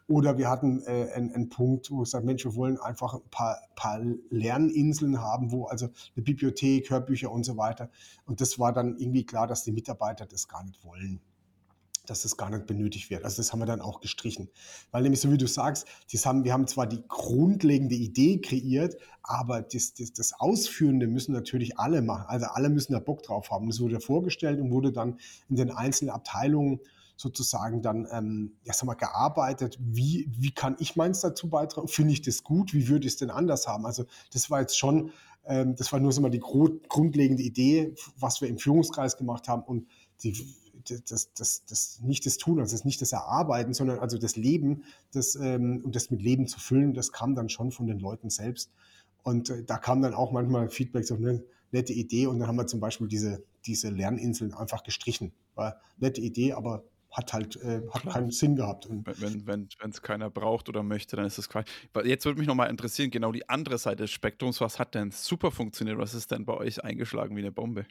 [0.09, 3.31] Oder wir hatten äh, einen, einen Punkt, wo ich sage, Mensch, wir wollen einfach ein
[3.31, 5.87] paar, paar Lerninseln haben, wo also
[6.17, 7.90] eine Bibliothek, Hörbücher und so weiter.
[8.27, 11.21] Und das war dann irgendwie klar, dass die Mitarbeiter das gar nicht wollen wollen
[12.07, 13.25] dass das gar nicht benötigt wird.
[13.25, 14.49] Also das haben wir dann auch gestrichen.
[14.91, 18.97] Weil nämlich, so wie du sagst, das haben, wir haben zwar die grundlegende Idee kreiert,
[19.23, 22.27] aber das, das, das Ausführende müssen natürlich alle machen.
[22.29, 23.69] Also alle müssen da Bock drauf haben.
[23.69, 26.81] Das wurde vorgestellt und wurde dann in den einzelnen Abteilungen
[27.17, 29.79] sozusagen dann ähm, ja, sag mal, gearbeitet.
[29.81, 31.89] Wie, wie kann ich meins dazu beitragen?
[31.89, 32.75] Finde ich das gut?
[32.75, 33.87] Wie würde ich es denn anders haben?
[33.87, 35.13] Also das war jetzt schon,
[35.47, 39.63] ähm, das war nur so mal die grundlegende Idee, was wir im Führungskreis gemacht haben
[39.63, 39.87] und
[40.23, 40.33] die
[40.90, 44.85] das, das, das nicht das Tun, also das nicht das Erarbeiten, sondern also das Leben
[45.12, 48.31] das, ähm, und das mit Leben zu füllen, das kam dann schon von den Leuten
[48.31, 48.70] selbst.
[49.23, 51.42] Und äh, da kam dann auch manchmal Feedback, so eine
[51.73, 55.33] nette Idee und dann haben wir zum Beispiel diese, diese Lerninseln einfach gestrichen.
[55.55, 58.87] War nette Idee, aber hat halt äh, hat keinen Sinn gehabt.
[58.87, 61.68] Und wenn wenn wenn es keiner braucht oder möchte, dann ist es Quatsch.
[62.05, 64.61] Jetzt würde mich noch mal interessieren, genau die andere Seite des Spektrums.
[64.61, 65.97] Was hat denn super funktioniert?
[65.97, 67.87] Was ist denn bei euch eingeschlagen wie eine Bombe?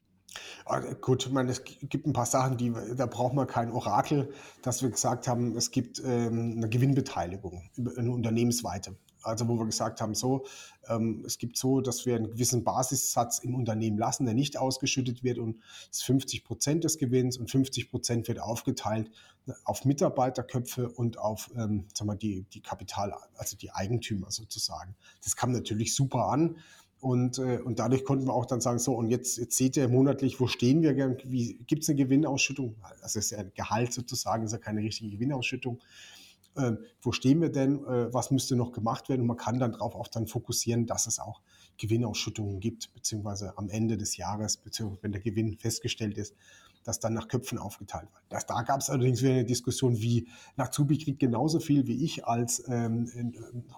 [0.66, 4.34] Ah, gut, ich meine, es gibt ein paar Sachen, die, da braucht man kein Orakel,
[4.62, 8.96] dass wir gesagt haben, es gibt ähm, eine Gewinnbeteiligung, eine unternehmensweite.
[9.24, 10.46] Also wo wir gesagt haben, so,
[10.90, 15.24] ähm, es gibt so, dass wir einen gewissen Basissatz im Unternehmen lassen, der nicht ausgeschüttet
[15.24, 15.58] wird und
[15.90, 19.10] es ist 50 Prozent des Gewinns und 50 Prozent wird aufgeteilt
[19.66, 24.96] auf Mitarbeiterköpfe und auf ähm, sagen wir, die, die Kapital, also die Eigentümer sozusagen.
[25.24, 26.58] Das kam natürlich super an.
[27.04, 29.90] Und, äh, und dadurch konnten wir auch dann sagen, so, und jetzt, jetzt seht ihr
[29.90, 32.78] monatlich, wo stehen wir, gibt es eine Gewinnausschüttung?
[33.02, 35.82] Das ist ja ein Gehalt sozusagen, ist ja keine richtige Gewinnausschüttung.
[36.56, 37.84] Äh, wo stehen wir denn?
[37.84, 39.20] Äh, was müsste noch gemacht werden?
[39.20, 41.42] Und man kann dann darauf auch dann fokussieren, dass es auch
[41.78, 46.38] Gewinnausschüttungen gibt, beziehungsweise am Ende des Jahres, beziehungsweise wenn der Gewinn festgestellt ist,
[46.84, 48.24] das dann nach Köpfen aufgeteilt wird.
[48.30, 52.26] Das, da gab es allerdings wieder eine Diskussion, wie Nazubi kriegt genauso viel wie ich
[52.26, 53.08] als ähm,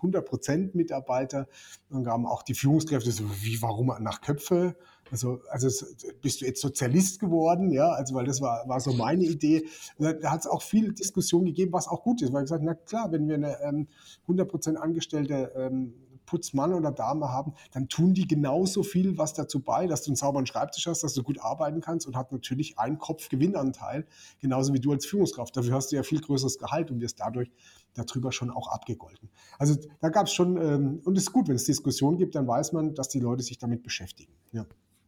[0.01, 1.47] 100% Mitarbeiter.
[1.89, 4.75] Dann gaben auch die Führungskräfte so, wie, warum nach Köpfe?
[5.11, 5.85] Also, also
[6.21, 9.67] bist du jetzt Sozialist geworden, ja, also weil das war, war so meine Idee.
[9.99, 12.73] Da, hat es auch viel Diskussion gegeben, was auch gut ist, weil ich gesagt, na
[12.73, 13.87] klar, wenn wir eine ähm,
[14.27, 15.93] 100% Angestellte ähm,
[16.25, 20.15] Putzmann oder Dame haben, dann tun die genauso viel was dazu bei, dass du einen
[20.15, 24.05] sauberen Schreibtisch hast, dass du gut arbeiten kannst und hat natürlich einen Kopf Gewinnanteil,
[24.39, 25.55] genauso wie du als Führungskraft.
[25.55, 27.51] Dafür hast du ja viel größeres Gehalt und wirst dadurch
[27.93, 29.29] darüber schon auch abgegolten.
[29.57, 32.47] Also da gab es schon, ähm, und es ist gut, wenn es Diskussionen gibt, dann
[32.47, 34.33] weiß man, dass die Leute sich damit beschäftigen.
[34.51, 34.65] Ja.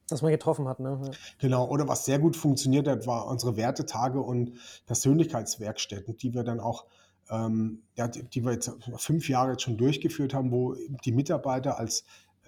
[0.09, 0.99] Dass man getroffen hat, ne?
[1.03, 1.11] Ja.
[1.37, 4.53] Genau, oder was sehr gut funktioniert hat, war unsere Wertetage und
[4.85, 6.85] Persönlichkeitswerkstätten, die wir dann auch
[7.29, 11.77] ähm, ja, die, die wir jetzt fünf Jahre jetzt schon durchgeführt haben, wo die Mitarbeiter
[11.77, 12.03] als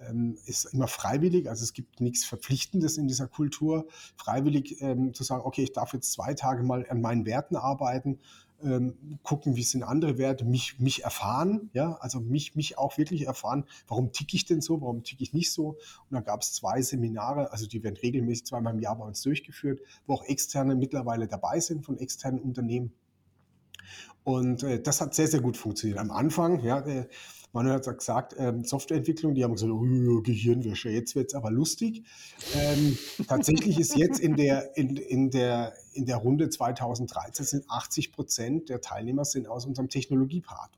[0.08, 5.24] ähm, ist immer freiwillig, also es gibt nichts Verpflichtendes in dieser Kultur, freiwillig ähm, zu
[5.24, 8.18] sagen, okay, ich darf jetzt zwei Tage mal an meinen Werten arbeiten,
[8.62, 13.26] ähm, gucken, wie sind andere Werte, mich, mich erfahren, ja, also mich, mich auch wirklich
[13.26, 15.70] erfahren, warum ticke ich denn so, warum ticke ich nicht so.
[15.70, 15.78] Und
[16.10, 19.80] da gab es zwei Seminare, also die werden regelmäßig zweimal im Jahr bei uns durchgeführt,
[20.06, 22.92] wo auch Externe mittlerweile dabei sind von externen Unternehmen
[24.24, 25.98] und äh, das hat sehr, sehr gut funktioniert.
[25.98, 27.08] Am Anfang, ja, der
[27.52, 32.04] Manuel hat gesagt, ähm, Softwareentwicklung, die haben gesagt, oh, Gehirnwäsche, jetzt wird's aber lustig.
[32.54, 38.12] Ähm, tatsächlich ist jetzt in der, in, in, der, in der Runde 2013 sind 80
[38.12, 40.70] Prozent der Teilnehmer sind aus unserem Technologiepart.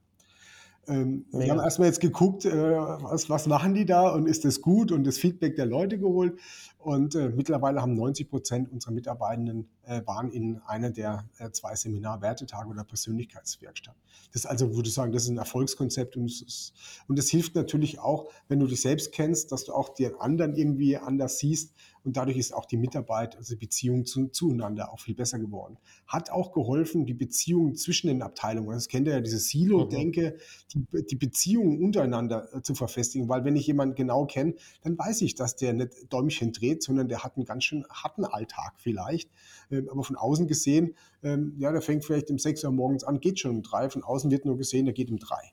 [0.89, 4.61] Ähm, wir haben erstmal jetzt geguckt, äh, was, was machen die da und ist das
[4.61, 6.39] gut und das Feedback der Leute geholt.
[6.79, 11.77] Und äh, mittlerweile haben 90 Prozent unserer Mitarbeitenden äh, waren in einer der äh, zwei
[11.77, 13.95] Seminar-Wertetage oder Persönlichkeitswerkstatt.
[14.33, 16.73] Das ist also, würde ich sagen, das ist ein Erfolgskonzept und es, ist,
[17.07, 20.57] und das hilft natürlich auch, wenn du dich selbst kennst, dass du auch die anderen
[20.57, 25.01] irgendwie anders siehst und dadurch ist auch die Mitarbeit, also die Beziehung zu, zueinander auch
[25.01, 25.79] viel besser geworden.
[26.07, 30.37] Hat auch geholfen, die Beziehung zwischen den Abteilungen, das kennt ihr ja, diese Silo-Denke,
[30.75, 30.87] mhm.
[30.93, 35.23] die, die Beziehungen untereinander äh, zu verfestigen, weil wenn ich jemanden genau kenne, dann weiß
[35.23, 39.31] ich, dass der nicht Däumchen dreht, sondern der hat einen ganz schön harten Alltag vielleicht.
[39.71, 43.21] Ähm, aber von außen gesehen, ähm, ja, der fängt vielleicht um sechs Uhr morgens an,
[43.21, 45.53] geht schon um drei, von außen wird nur gesehen, der geht um drei.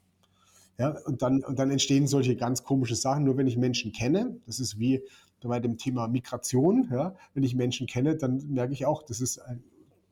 [0.80, 3.26] Ja, und dann, und dann entstehen solche ganz komische Sachen.
[3.26, 5.04] Nur wenn ich Menschen kenne, das ist wie
[5.48, 9.40] bei dem Thema Migration, ja, wenn ich Menschen kenne, dann merke ich auch, das ist
[9.40, 9.64] ein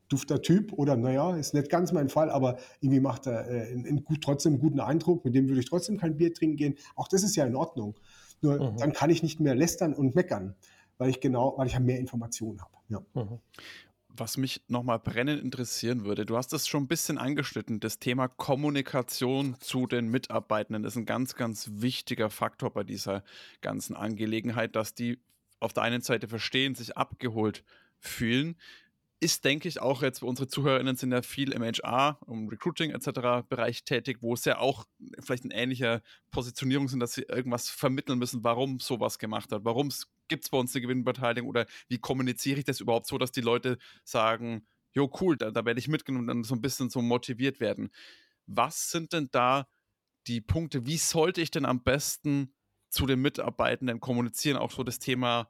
[0.10, 3.86] dufter Typ oder naja, ist nicht ganz mein Fall, aber irgendwie macht er äh, einen,
[3.86, 6.76] einen gut, trotzdem einen guten Eindruck, mit dem würde ich trotzdem kein Bier trinken gehen.
[6.96, 7.96] Auch das ist ja in Ordnung.
[8.42, 8.78] Nur mhm.
[8.78, 10.56] dann kann ich nicht mehr lästern und meckern,
[10.98, 12.74] weil ich genau, weil ich mehr Informationen habe.
[12.88, 13.02] Ja.
[13.14, 13.40] Mhm
[14.20, 18.28] was mich nochmal brennend interessieren würde, du hast es schon ein bisschen angeschnitten, das Thema
[18.28, 23.24] Kommunikation zu den Mitarbeitenden ist ein ganz, ganz wichtiger Faktor bei dieser
[23.62, 25.20] ganzen Angelegenheit, dass die
[25.60, 27.64] auf der einen Seite verstehen, sich abgeholt
[28.00, 28.56] fühlen.
[29.20, 33.48] Ist, denke ich, auch jetzt, unsere ZuhörerInnen sind ja viel im HR, im Recruiting etc.
[33.50, 34.86] Bereich tätig, wo es ja auch
[35.20, 39.88] vielleicht in ähnlicher Positionierung sind, dass sie irgendwas vermitteln müssen, warum sowas gemacht hat, warum
[39.88, 43.32] es gibt es bei uns eine Gewinnbeteiligung oder wie kommuniziere ich das überhaupt so, dass
[43.32, 46.90] die Leute sagen, jo, cool, da, da werde ich mitgenommen und dann so ein bisschen
[46.90, 47.90] so motiviert werden.
[48.46, 49.68] Was sind denn da
[50.28, 52.54] die Punkte, wie sollte ich denn am besten
[52.90, 55.50] zu den Mitarbeitenden kommunizieren, auch so das Thema,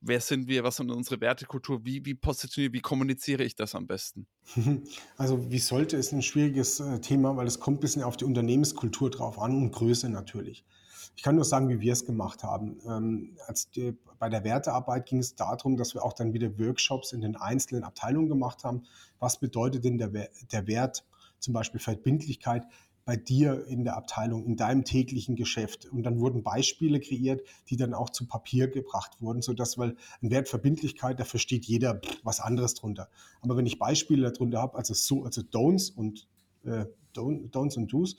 [0.00, 3.86] wer sind wir, was sind unsere Wertekultur, wie, wie positioniere, wie kommuniziere ich das am
[3.86, 4.26] besten?
[5.16, 8.24] Also wie sollte es ein schwieriges äh, Thema, weil es kommt ein bisschen auf die
[8.24, 10.64] Unternehmenskultur drauf an und Größe natürlich.
[11.16, 12.78] Ich kann nur sagen, wie wir es gemacht haben.
[12.86, 13.36] Ähm,
[13.74, 17.36] die, bei der Wertearbeit ging es darum, dass wir auch dann wieder Workshops in den
[17.36, 18.84] einzelnen Abteilungen gemacht haben.
[19.18, 20.10] Was bedeutet denn der,
[20.52, 21.04] der Wert,
[21.38, 22.64] zum Beispiel Verbindlichkeit?
[23.04, 25.86] bei dir in der Abteilung, in deinem täglichen Geschäft.
[25.86, 30.30] Und dann wurden Beispiele kreiert, die dann auch zu Papier gebracht wurden, sodass, weil ein
[30.30, 33.08] Wertverbindlichkeit, da versteht jeder was anderes drunter.
[33.40, 36.28] Aber wenn ich Beispiele darunter habe, also so, also Don'ts und
[36.64, 38.16] äh, Don'ts und Do's,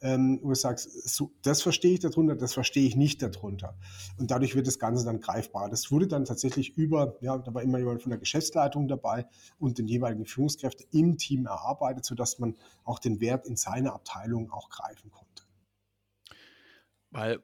[0.00, 3.76] ähm, wo du sagst, so, das verstehe ich darunter, das verstehe ich nicht darunter.
[4.18, 5.68] Und dadurch wird das Ganze dann greifbar.
[5.68, 9.26] Das wurde dann tatsächlich über, ja, da war immer jemand von der Geschäftsleitung dabei
[9.58, 14.50] und den jeweiligen Führungskräften im Team erarbeitet, sodass man auch den Wert in seiner Abteilung
[14.50, 15.44] auch greifen konnte.
[17.10, 17.40] Weil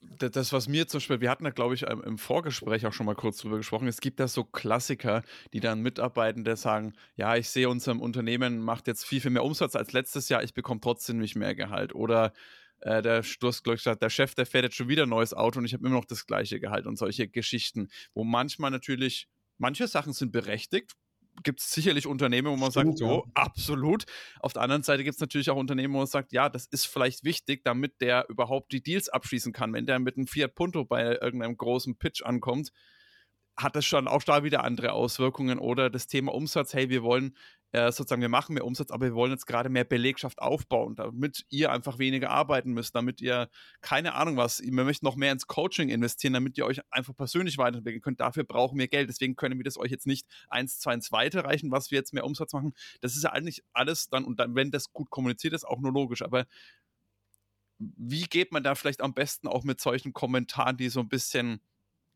[0.00, 3.14] das, was mir zum Beispiel, wir hatten da, glaube ich, im Vorgespräch auch schon mal
[3.14, 7.68] kurz drüber gesprochen, es gibt da so Klassiker, die dann Mitarbeitende sagen, ja, ich sehe,
[7.68, 11.36] unserem Unternehmen macht jetzt viel, viel mehr Umsatz als letztes Jahr, ich bekomme trotzdem nicht
[11.36, 11.94] mehr Gehalt.
[11.94, 12.32] Oder
[12.80, 15.64] äh, der, ich, gesagt, der Chef, der fährt jetzt schon wieder ein neues Auto und
[15.64, 20.12] ich habe immer noch das gleiche Gehalt und solche Geschichten, wo manchmal natürlich, manche Sachen
[20.12, 20.92] sind berechtigt,
[21.42, 23.32] gibt es sicherlich Unternehmen, wo man Stimmt, sagt, so, ja.
[23.34, 24.04] absolut.
[24.40, 26.86] Auf der anderen Seite gibt es natürlich auch Unternehmen, wo man sagt, ja, das ist
[26.86, 29.72] vielleicht wichtig, damit der überhaupt die Deals abschließen kann.
[29.72, 32.72] Wenn der mit einem Fiat Punto bei irgendeinem großen Pitch ankommt,
[33.56, 35.58] hat das schon auch da wieder andere Auswirkungen.
[35.58, 37.36] Oder das Thema Umsatz, hey, wir wollen
[37.72, 41.44] äh, sozusagen, wir machen mehr Umsatz, aber wir wollen jetzt gerade mehr Belegschaft aufbauen, damit
[41.50, 43.50] ihr einfach weniger arbeiten müsst, damit ihr,
[43.82, 47.58] keine Ahnung was, wir möchten noch mehr ins Coaching investieren, damit ihr euch einfach persönlich
[47.58, 48.20] weiterentwickeln könnt.
[48.20, 49.10] Dafür brauchen wir Geld.
[49.10, 52.24] Deswegen können wir das euch jetzt nicht eins, zwei ins weiterreichen, was wir jetzt mehr
[52.24, 52.72] Umsatz machen.
[53.02, 55.92] Das ist ja eigentlich alles dann, und dann, wenn das gut kommuniziert ist, auch nur
[55.92, 56.22] logisch.
[56.22, 56.46] Aber
[57.78, 61.60] wie geht man da vielleicht am besten auch mit solchen Kommentaren, die so ein bisschen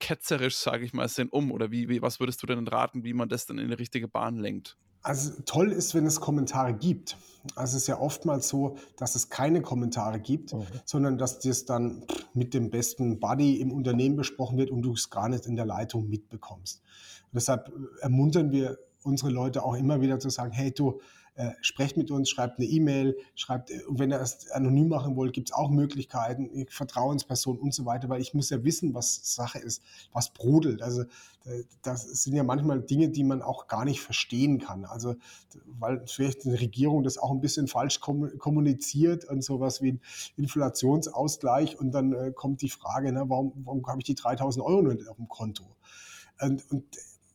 [0.01, 1.53] ketzerisch, sage ich mal, sind, um?
[1.53, 4.09] Oder wie, wie, was würdest du denn raten, wie man das dann in die richtige
[4.09, 4.77] Bahn lenkt?
[5.03, 7.17] Also toll ist, wenn es Kommentare gibt.
[7.57, 10.65] Also es ist ja oftmals so, dass es keine Kommentare gibt, okay.
[10.85, 15.11] sondern dass das dann mit dem besten Buddy im Unternehmen besprochen wird und du es
[15.11, 16.83] gar nicht in der Leitung mitbekommst.
[17.25, 21.01] Und deshalb ermuntern wir unsere Leute auch immer wieder zu sagen, hey du,
[21.35, 25.17] äh, sprecht mit uns, schreibt eine E-Mail, schreibt, äh, und wenn ihr es anonym machen
[25.17, 29.35] wollt, gibt es auch Möglichkeiten, Vertrauensperson und so weiter, weil ich muss ja wissen, was
[29.35, 30.83] Sache ist, was brodelt.
[30.83, 31.03] Also
[31.45, 34.85] äh, das sind ja manchmal Dinge, die man auch gar nicht verstehen kann.
[34.85, 35.15] Also
[35.65, 40.01] weil vielleicht eine Regierung das auch ein bisschen falsch kommuniziert und sowas wie ein
[40.37, 44.83] Inflationsausgleich und dann äh, kommt die Frage, ne, warum, warum habe ich die 3000 Euro
[44.83, 45.65] nicht auf dem Konto?
[46.41, 46.85] Und, und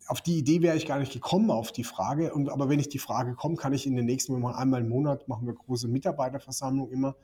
[0.07, 2.33] auf die Idee wäre ich gar nicht gekommen, auf die Frage.
[2.33, 4.89] Und, aber wenn ich die Frage komme, kann ich in den nächsten Mal einmal im
[4.89, 7.15] Monat, machen wir große Mitarbeiterversammlung immer,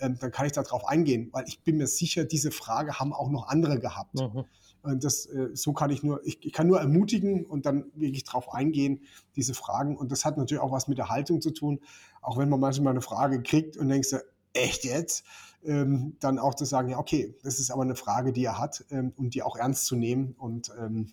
[0.00, 3.30] ähm, dann kann ich darauf eingehen, weil ich bin mir sicher, diese Frage haben auch
[3.30, 4.14] noch andere gehabt.
[4.14, 4.44] Mhm.
[4.82, 8.24] Und das, äh, so kann ich nur, ich, ich kann nur ermutigen und dann wirklich
[8.24, 9.02] darauf eingehen,
[9.36, 9.96] diese Fragen.
[9.96, 11.80] Und das hat natürlich auch was mit der Haltung zu tun.
[12.20, 14.14] Auch wenn man manchmal eine Frage kriegt und denkst,
[14.52, 15.24] echt jetzt?
[15.64, 18.84] Ähm, dann auch zu sagen, ja, okay, das ist aber eine Frage, die er hat
[18.90, 21.12] ähm, und die auch ernst zu nehmen und ähm,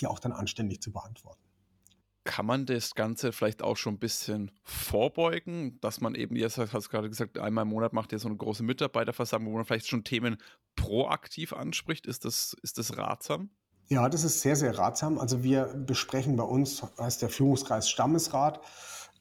[0.00, 1.42] die auch dann anständig zu beantworten.
[2.24, 6.72] Kann man das Ganze vielleicht auch schon ein bisschen vorbeugen, dass man eben, jetzt hast
[6.72, 9.88] du gerade gesagt, einmal im Monat macht ihr so eine große Mitarbeiterversammlung, wo man vielleicht
[9.88, 10.36] schon Themen
[10.76, 12.06] proaktiv anspricht?
[12.06, 13.50] Ist das, ist das ratsam?
[13.88, 15.18] Ja, das ist sehr, sehr ratsam.
[15.18, 18.60] Also wir besprechen bei uns, heißt der Führungskreis Stammesrat,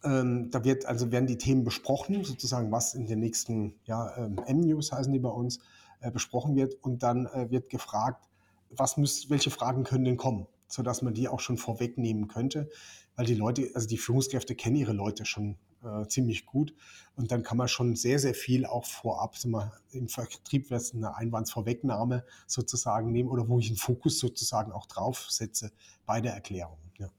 [0.04, 4.38] ähm, da wird, also werden die Themen besprochen, sozusagen, was in den nächsten ja, ähm,
[4.46, 5.60] M-News heißen die bei uns,
[6.02, 6.76] äh, besprochen wird.
[6.84, 8.28] Und dann äh, wird gefragt,
[8.70, 10.48] was müsst, welche Fragen können denn kommen?
[10.68, 12.70] Sodass man die auch schon vorwegnehmen könnte,
[13.16, 16.74] weil die Leute, also die Führungskräfte kennen ihre Leute schon äh, ziemlich gut
[17.16, 20.94] und dann kann man schon sehr, sehr viel auch vorab, wir, im Vertrieb wäre es
[20.94, 25.72] eine Einwandsvorwegnahme sozusagen nehmen oder wo ich einen Fokus sozusagen auch drauf setze
[26.06, 26.78] bei der Erklärung.
[26.98, 27.10] Ja.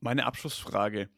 [0.00, 1.08] Meine Abschlussfrage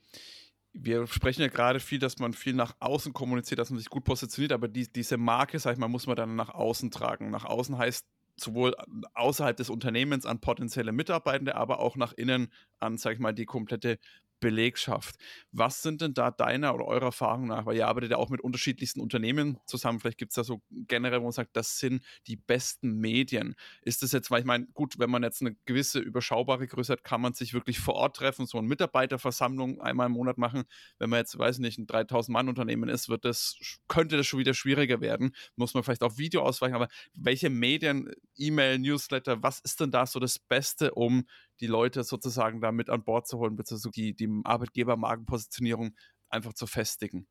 [0.73, 4.05] wir sprechen ja gerade viel, dass man viel nach außen kommuniziert, dass man sich gut
[4.05, 7.31] positioniert, aber die, diese Marke, sag ich mal, muss man dann nach außen tragen.
[7.31, 8.07] Nach außen heißt
[8.41, 8.75] sowohl
[9.15, 13.47] außerhalb des Unternehmens an potenzielle Mitarbeitende, aber auch nach innen an, sag ich mal, die
[13.47, 13.99] komplette
[14.41, 15.17] Belegschaft.
[15.53, 18.41] Was sind denn da deiner oder eurer Erfahrung nach, weil ihr arbeitet ja auch mit
[18.41, 22.37] unterschiedlichsten Unternehmen zusammen, vielleicht gibt es da so generell, wo man sagt, das sind die
[22.37, 23.55] besten Medien.
[23.83, 27.05] Ist das jetzt, weil ich meine, gut, wenn man jetzt eine gewisse überschaubare Größe hat,
[27.05, 30.65] kann man sich wirklich vor Ort treffen, so eine Mitarbeiterversammlung einmal im Monat machen.
[30.99, 34.55] Wenn man jetzt, weiß ich nicht, ein 3000-Mann-Unternehmen ist, wird das, könnte das schon wieder
[34.55, 35.35] schwieriger werden.
[35.57, 40.07] Muss man vielleicht auf Video ausweichen, aber welche Medien, E-Mail, Newsletter, was ist denn da
[40.07, 41.27] so das Beste, um
[41.61, 45.95] die Leute sozusagen da mit an Bord zu holen, beziehungsweise die, die Arbeitgeber-Markenpositionierung
[46.29, 47.27] einfach zu festigen?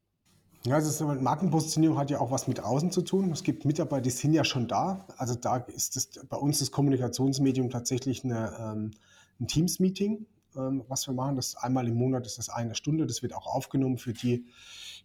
[0.65, 3.31] Ja, also Markenpositionierung hat ja auch was mit außen zu tun.
[3.31, 5.07] Es gibt Mitarbeiter, die sind ja schon da.
[5.17, 8.91] Also da ist das, bei uns das Kommunikationsmedium tatsächlich eine, ähm,
[9.39, 10.25] ein Teams-Meeting,
[10.57, 11.35] ähm, was wir machen.
[11.35, 13.05] Das einmal im Monat ist das eine Stunde.
[13.05, 14.45] Das wird auch aufgenommen für die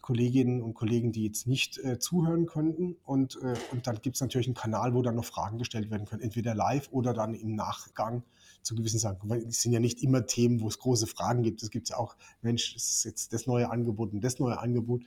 [0.01, 2.97] Kolleginnen und Kollegen, die jetzt nicht äh, zuhören könnten.
[3.05, 6.07] Und, äh, und dann gibt es natürlich einen Kanal, wo dann noch Fragen gestellt werden
[6.07, 8.25] können, entweder live oder dann im Nachgang
[8.63, 9.29] zu gewissen Sachen.
[9.29, 11.63] Weil es sind ja nicht immer Themen, wo es große Fragen gibt.
[11.63, 15.03] Es gibt ja auch, Mensch, das ist jetzt das neue Angebot und das neue Angebot.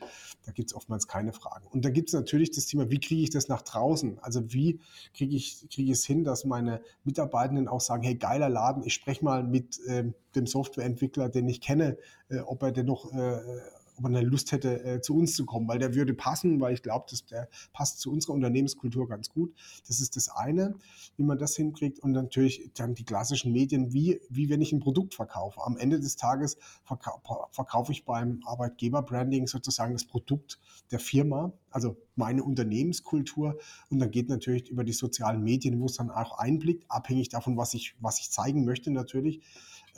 [0.45, 1.67] Da gibt es oftmals keine Fragen.
[1.67, 4.19] Und dann gibt es natürlich das Thema, wie kriege ich das nach draußen?
[4.19, 4.79] Also wie
[5.13, 8.93] kriege ich, kriege ich es hin, dass meine Mitarbeitenden auch sagen, hey, geiler Laden, ich
[8.93, 11.97] spreche mal mit äh, dem Softwareentwickler, den ich kenne,
[12.29, 13.39] äh, ob er denn noch äh,
[13.97, 16.73] ob er eine Lust hätte, äh, zu uns zu kommen, weil der würde passen, weil
[16.73, 19.53] ich glaube, dass der passt zu unserer Unternehmenskultur ganz gut.
[19.87, 20.75] Das ist das eine,
[21.17, 21.99] wie man das hinkriegt.
[21.99, 25.61] Und natürlich dann die klassischen Medien, wie, wie wenn ich ein Produkt verkaufe.
[25.63, 30.59] Am Ende des Tages verkau verkaufe ich beim Arbeitgeber-Branding sozusagen das Produkt
[30.91, 33.57] der Firma, also meine Unternehmenskultur.
[33.89, 37.57] Und dann geht natürlich über die sozialen Medien, wo es dann auch einblickt, abhängig davon,
[37.57, 39.41] was ich, was ich zeigen möchte natürlich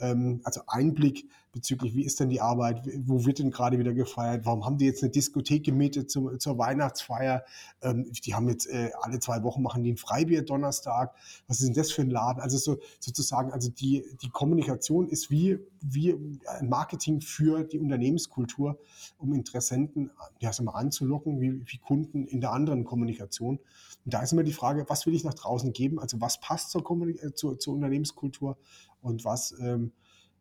[0.00, 1.28] ähm, also Einblick
[1.58, 4.84] bezüglich, wie ist denn die Arbeit, wo wird denn gerade wieder gefeiert, warum haben die
[4.84, 7.42] jetzt eine Diskothek gemietet zum, zur Weihnachtsfeier,
[7.82, 11.14] ähm, die haben jetzt äh, alle zwei Wochen machen die ein Freibier Donnerstag,
[11.48, 15.30] was ist denn das für ein Laden, also so, sozusagen, also die, die Kommunikation ist
[15.30, 16.14] wie, wie
[16.46, 18.78] ein Marketing für die Unternehmenskultur,
[19.18, 23.58] um Interessenten ja, mal anzulocken, wie, wie Kunden in der anderen Kommunikation.
[24.04, 25.98] Und da ist immer die Frage, was will ich nach draußen geben?
[25.98, 28.56] Also was passt zur, Kommunik äh, zur, zur Unternehmenskultur?
[29.00, 29.92] Und was, ähm,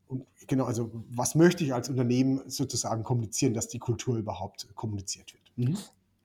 [0.07, 5.33] und genau, also was möchte ich als Unternehmen sozusagen kommunizieren, dass die Kultur überhaupt kommuniziert
[5.33, 5.43] wird.
[5.55, 5.77] Mhm.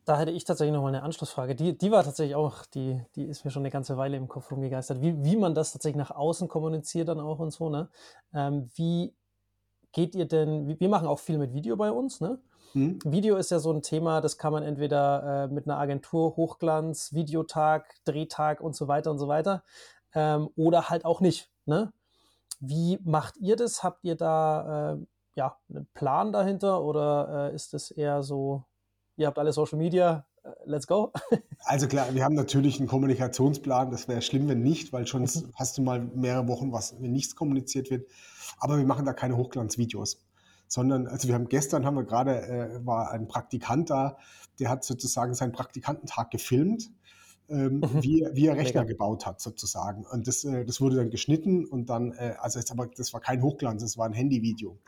[0.04, 1.54] Da hätte ich tatsächlich noch mal eine Anschlussfrage.
[1.54, 4.50] Die, die war tatsächlich auch, die, die ist mir schon eine ganze Weile im Kopf
[4.50, 7.70] rumgegeistert, wie, wie man das tatsächlich nach außen kommuniziert dann auch und so.
[7.70, 7.88] Ne?
[8.34, 9.14] Ähm, wie
[9.92, 12.40] geht ihr denn, wir machen auch viel mit Video bei uns, ne?
[12.74, 12.98] Mhm.
[13.04, 17.12] Video ist ja so ein Thema, das kann man entweder äh, mit einer Agentur, Hochglanz,
[17.12, 19.62] Videotag, Drehtag und so weiter und so weiter,
[20.14, 21.50] ähm, oder halt auch nicht.
[21.66, 21.92] Ne?
[22.64, 23.83] Wie macht ihr das?
[23.83, 24.98] Habt ihr da äh,
[25.35, 28.64] ja, einen Plan dahinter oder äh, ist es eher so,
[29.16, 31.12] ihr habt alle Social Media, äh, let's go?
[31.64, 33.90] also klar, wir haben natürlich einen Kommunikationsplan.
[33.90, 35.53] Das wäre schlimm, wenn nicht, weil schon mhm.
[35.57, 38.09] hast du mal mehrere Wochen, was, wenn nichts kommuniziert wird.
[38.59, 40.25] Aber wir machen da keine Hochglanzvideos
[40.68, 44.16] sondern also wir haben gestern haben wir gerade äh, war ein Praktikant da,
[44.59, 46.88] der hat sozusagen seinen Praktikantentag gefilmt
[47.52, 48.02] ähm, mhm.
[48.02, 48.92] wie, wie er Rechner Mega.
[48.92, 50.04] gebaut hat, sozusagen.
[50.06, 53.20] Und das, äh, das wurde dann geschnitten und dann, äh, also jetzt aber das war
[53.20, 54.78] kein Hochglanz, das war ein Handyvideo.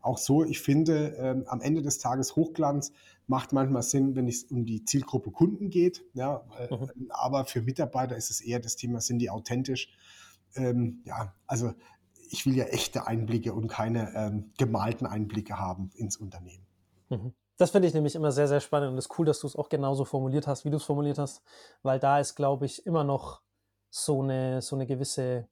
[0.00, 2.92] Auch so, ich finde, ähm, am Ende des Tages Hochglanz
[3.26, 6.04] macht manchmal Sinn, wenn es um die Zielgruppe Kunden geht.
[6.12, 6.90] Ja, äh, mhm.
[7.08, 9.88] Aber für Mitarbeiter ist es eher das Thema, sind die authentisch?
[10.56, 11.72] Ähm, ja, also
[12.30, 16.66] ich will ja echte Einblicke und keine ähm, gemalten Einblicke haben ins Unternehmen.
[17.08, 17.32] Mhm.
[17.56, 19.56] Das finde ich nämlich immer sehr, sehr spannend und es ist cool, dass du es
[19.56, 21.42] auch genauso formuliert hast, wie du es formuliert hast,
[21.82, 23.42] weil da ist, glaube ich, immer noch
[23.90, 25.46] so eine, so eine gewisse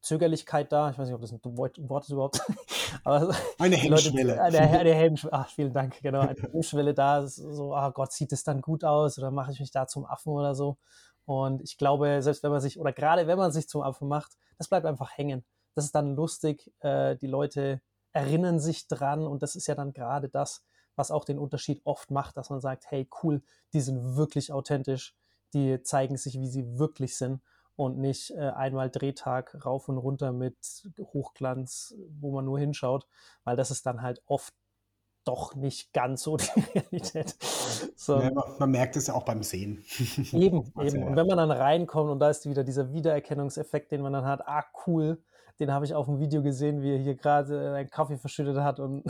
[0.00, 0.90] Zögerlichkeit da.
[0.90, 2.40] Ich weiß nicht, ob das ein Wort ist überhaupt.
[3.04, 4.36] Aber eine Hemmschwelle.
[4.36, 5.32] Leute, eine, eine Hemmschwelle.
[5.32, 6.00] Ach, vielen Dank.
[6.00, 7.26] Genau, eine Hemmschwelle da.
[7.26, 10.06] So, ah oh Gott, sieht es dann gut aus oder mache ich mich da zum
[10.06, 10.78] Affen oder so.
[11.24, 14.38] Und ich glaube, selbst wenn man sich, oder gerade wenn man sich zum Affen macht,
[14.56, 15.44] das bleibt einfach hängen.
[15.74, 16.72] Das ist dann lustig.
[16.80, 20.64] Äh, die Leute erinnern sich dran und das ist ja dann gerade das,
[20.98, 25.14] was auch den Unterschied oft macht, dass man sagt, hey cool, die sind wirklich authentisch,
[25.54, 27.40] die zeigen sich, wie sie wirklich sind
[27.76, 30.56] und nicht äh, einmal Drehtag rauf und runter mit
[30.98, 33.06] Hochglanz, wo man nur hinschaut,
[33.44, 34.52] weil das ist dann halt oft
[35.28, 37.36] doch nicht ganz so die Realität.
[37.96, 38.20] So.
[38.20, 39.84] Ja, man, merkt es ja auch beim Sehen.
[40.32, 41.06] Eben, also, eben.
[41.06, 44.46] Und wenn man dann reinkommt und da ist wieder dieser Wiedererkennungseffekt, den man dann hat,
[44.46, 45.22] ah cool,
[45.60, 48.56] den habe ich auf dem Video gesehen, wie er hier gerade äh, einen Kaffee verschüttet
[48.58, 49.04] hat und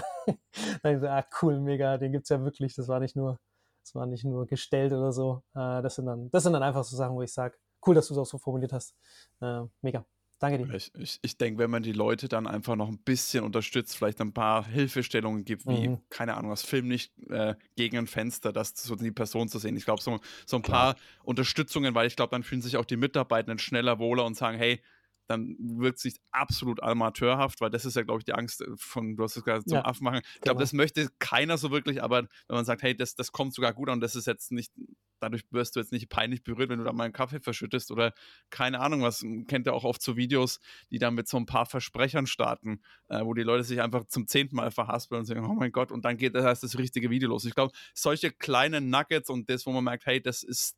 [0.83, 2.75] dann ah cool, mega, den gibt es ja wirklich.
[2.75, 3.39] Das war nicht nur,
[3.85, 5.43] das war nicht nur gestellt oder so.
[5.55, 8.09] Äh, das sind dann, das sind dann einfach so Sachen, wo ich sage, cool, dass
[8.09, 8.97] du es auch so formuliert hast.
[9.41, 10.05] Äh, mega.
[10.39, 10.75] Danke dir.
[10.75, 14.21] Ich, ich, ich denke, wenn man die Leute dann einfach noch ein bisschen unterstützt, vielleicht
[14.21, 15.99] ein paar Hilfestellungen gibt, wie, mhm.
[16.11, 19.77] keine Ahnung, das Film nicht äh, gegen ein Fenster, das so die Person zu sehen.
[19.77, 20.95] Ich glaube, so, so ein Klar.
[20.95, 24.59] paar Unterstützungen, weil ich glaube, dann fühlen sich auch die Mitarbeitenden schneller wohler und sagen,
[24.59, 24.81] hey,
[25.29, 29.23] dann wirkt sich absolut amateurhaft, weil das ist ja, glaube ich, die Angst von, du
[29.23, 30.21] hast es gerade zum ja, Affen machen.
[30.35, 30.61] Ich glaube, genau.
[30.61, 33.91] das möchte keiner so wirklich, aber wenn man sagt, hey, das, das kommt sogar gut
[33.91, 34.73] an, das ist jetzt nicht,
[35.21, 38.15] dadurch wirst du jetzt nicht peinlich berührt, wenn du da mal einen Kaffee verschüttest oder
[38.49, 39.25] keine Ahnung was.
[39.49, 40.61] Kennt ihr auch oft so Videos,
[40.91, 44.27] die dann mit so ein paar Versprechern starten, äh, wo die Leute sich einfach zum
[44.27, 47.11] zehnten Mal verhaspeln und sagen, oh mein Gott, und dann geht das heißt das richtige
[47.11, 47.45] Video los.
[47.45, 50.77] Ich glaube, solche kleinen Nuggets und das, wo man merkt, hey, das ist,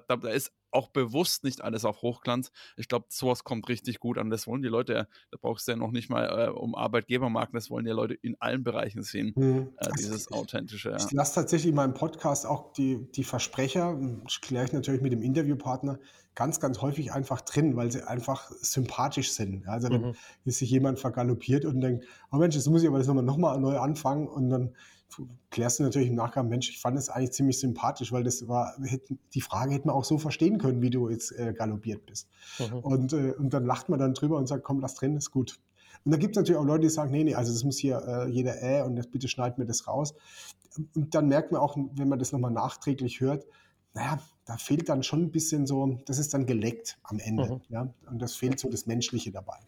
[0.00, 2.50] da, da ist auch bewusst nicht alles auf Hochglanz.
[2.76, 4.30] Ich glaube, sowas kommt richtig gut an.
[4.30, 7.70] Das wollen die Leute, da brauchst du ja noch nicht mal äh, um Arbeitgebermarken, das
[7.70, 9.72] wollen die Leute in allen Bereichen sehen, mhm.
[9.76, 10.90] äh, dieses also, Authentische.
[10.90, 10.96] Ja.
[10.96, 13.98] Ich lasse tatsächlich in meinem Podcast auch die, die Versprecher,
[14.40, 15.98] kläre ich natürlich mit dem Interviewpartner,
[16.34, 19.68] ganz, ganz häufig einfach drin, weil sie einfach sympathisch sind.
[19.68, 20.14] Also wenn mhm.
[20.46, 23.58] sich jemand vergaloppiert und denkt, oh Mensch, jetzt muss ich aber das nochmal noch mal
[23.60, 24.74] neu anfangen und dann
[25.50, 28.76] klärst du natürlich im Nachgang, Mensch, ich fand es eigentlich ziemlich sympathisch, weil das war,
[29.34, 32.28] die Frage hätte man auch so verstehen können, wie du jetzt äh, galoppiert bist.
[32.58, 32.78] Mhm.
[32.78, 35.60] Und, äh, und dann lacht man dann drüber und sagt, komm, lass drin, ist gut.
[36.04, 38.02] Und da gibt es natürlich auch Leute, die sagen, nee, nee, also das muss hier
[38.06, 40.14] äh, jeder äh und das, bitte schneid mir das raus.
[40.94, 43.46] Und dann merkt man auch, wenn man das nochmal nachträglich hört,
[43.94, 47.54] naja, da fehlt dann schon ein bisschen so, das ist dann geleckt am Ende.
[47.54, 47.60] Mhm.
[47.68, 47.94] Ja?
[48.10, 49.58] Und das fehlt so das Menschliche dabei.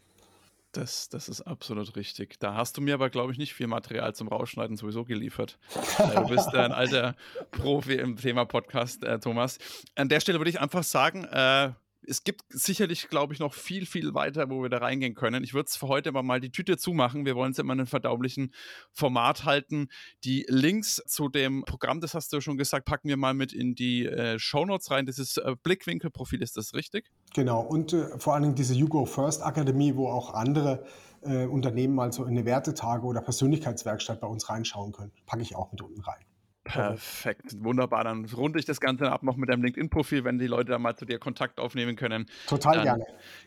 [0.75, 2.39] Das, das ist absolut richtig.
[2.41, 5.59] Da hast du mir aber, glaube ich, nicht viel Material zum Rausschneiden sowieso geliefert.
[5.99, 7.15] Äh, du bist ein alter
[7.53, 9.59] Profi im Thema Podcast, äh, Thomas.
[9.95, 11.73] An der Stelle würde ich einfach sagen, äh,
[12.07, 15.45] es gibt sicherlich, glaube ich, noch viel, viel weiter, wo wir da reingehen können.
[15.45, 17.27] Ich würde es für heute aber mal die Tüte zumachen.
[17.27, 18.53] Wir wollen es immer in einem verdaulichen
[18.93, 19.89] Format halten.
[20.25, 23.75] Die Links zu dem Programm, das hast du schon gesagt, packen wir mal mit in
[23.75, 25.07] die äh, Shownotes rein.
[25.07, 27.11] Dieses äh, Blickwinkelprofil, ist das richtig?
[27.35, 27.61] Genau.
[27.61, 30.85] Und äh, vor allen Dingen diese You Go First Akademie, wo auch andere
[31.23, 35.13] äh, Unternehmen mal so in eine Wertetage oder Persönlichkeitswerkstatt bei uns reinschauen können.
[35.27, 36.25] Packe ich auch mit unten rein.
[36.65, 38.05] Perfekt, wunderbar.
[38.05, 40.97] Dann runde ich das Ganze ab noch mit deinem LinkedIn-Profil, wenn die Leute da mal
[40.97, 42.27] zu dir Kontakt aufnehmen können.
[42.47, 43.05] Total gerne.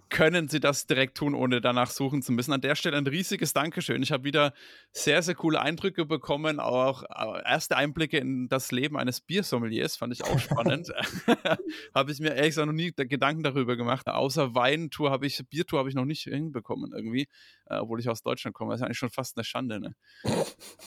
[0.10, 2.54] Können sie das direkt tun, ohne danach suchen zu müssen.
[2.54, 4.04] An der Stelle ein riesiges Dankeschön.
[4.04, 4.54] Ich habe wieder
[4.92, 10.14] sehr, sehr coole Eindrücke bekommen, auch äh, erste Einblicke in das Leben eines Biersommeliers, fand
[10.14, 10.94] ich auch spannend.
[11.96, 14.08] habe ich mir ehrlich gesagt noch nie Gedanken darüber gemacht.
[14.08, 17.28] Außer Weintour habe ich, Biertour habe ich noch nicht hinbekommen irgendwie,
[17.66, 18.72] äh, obwohl ich aus Deutschland komme.
[18.72, 19.80] Das ist eigentlich schon fast eine Schande.
[19.80, 19.96] Ne?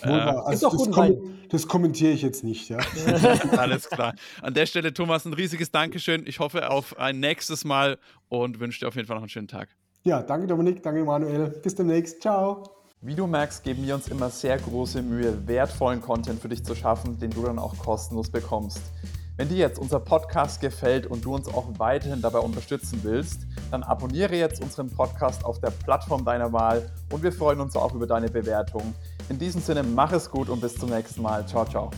[0.03, 2.79] Äh, also das, kom das kommentiere ich jetzt nicht, ja.
[3.57, 4.15] Alles klar.
[4.43, 6.27] An der Stelle, Thomas, ein riesiges Dankeschön.
[6.27, 7.99] Ich hoffe auf ein nächstes Mal
[8.29, 9.69] und wünsche dir auf jeden Fall noch einen schönen Tag.
[10.05, 11.49] Ja, danke Dominik, danke Manuel.
[11.63, 12.21] Bis demnächst.
[12.23, 12.65] Ciao.
[13.01, 16.75] Wie du merkst, geben wir uns immer sehr große Mühe, wertvollen Content für dich zu
[16.75, 18.83] schaffen, den du dann auch kostenlos bekommst.
[19.39, 23.83] Wenn dir jetzt unser Podcast gefällt und du uns auch weiterhin dabei unterstützen willst, dann
[23.83, 28.07] abonniere jetzt unseren Podcast auf der Plattform deiner Wahl und wir freuen uns auch über
[28.07, 28.95] deine Bewertung.
[29.31, 31.47] In diesem Sinne, mach es gut und bis zum nächsten Mal.
[31.47, 31.91] Ciao, ciao.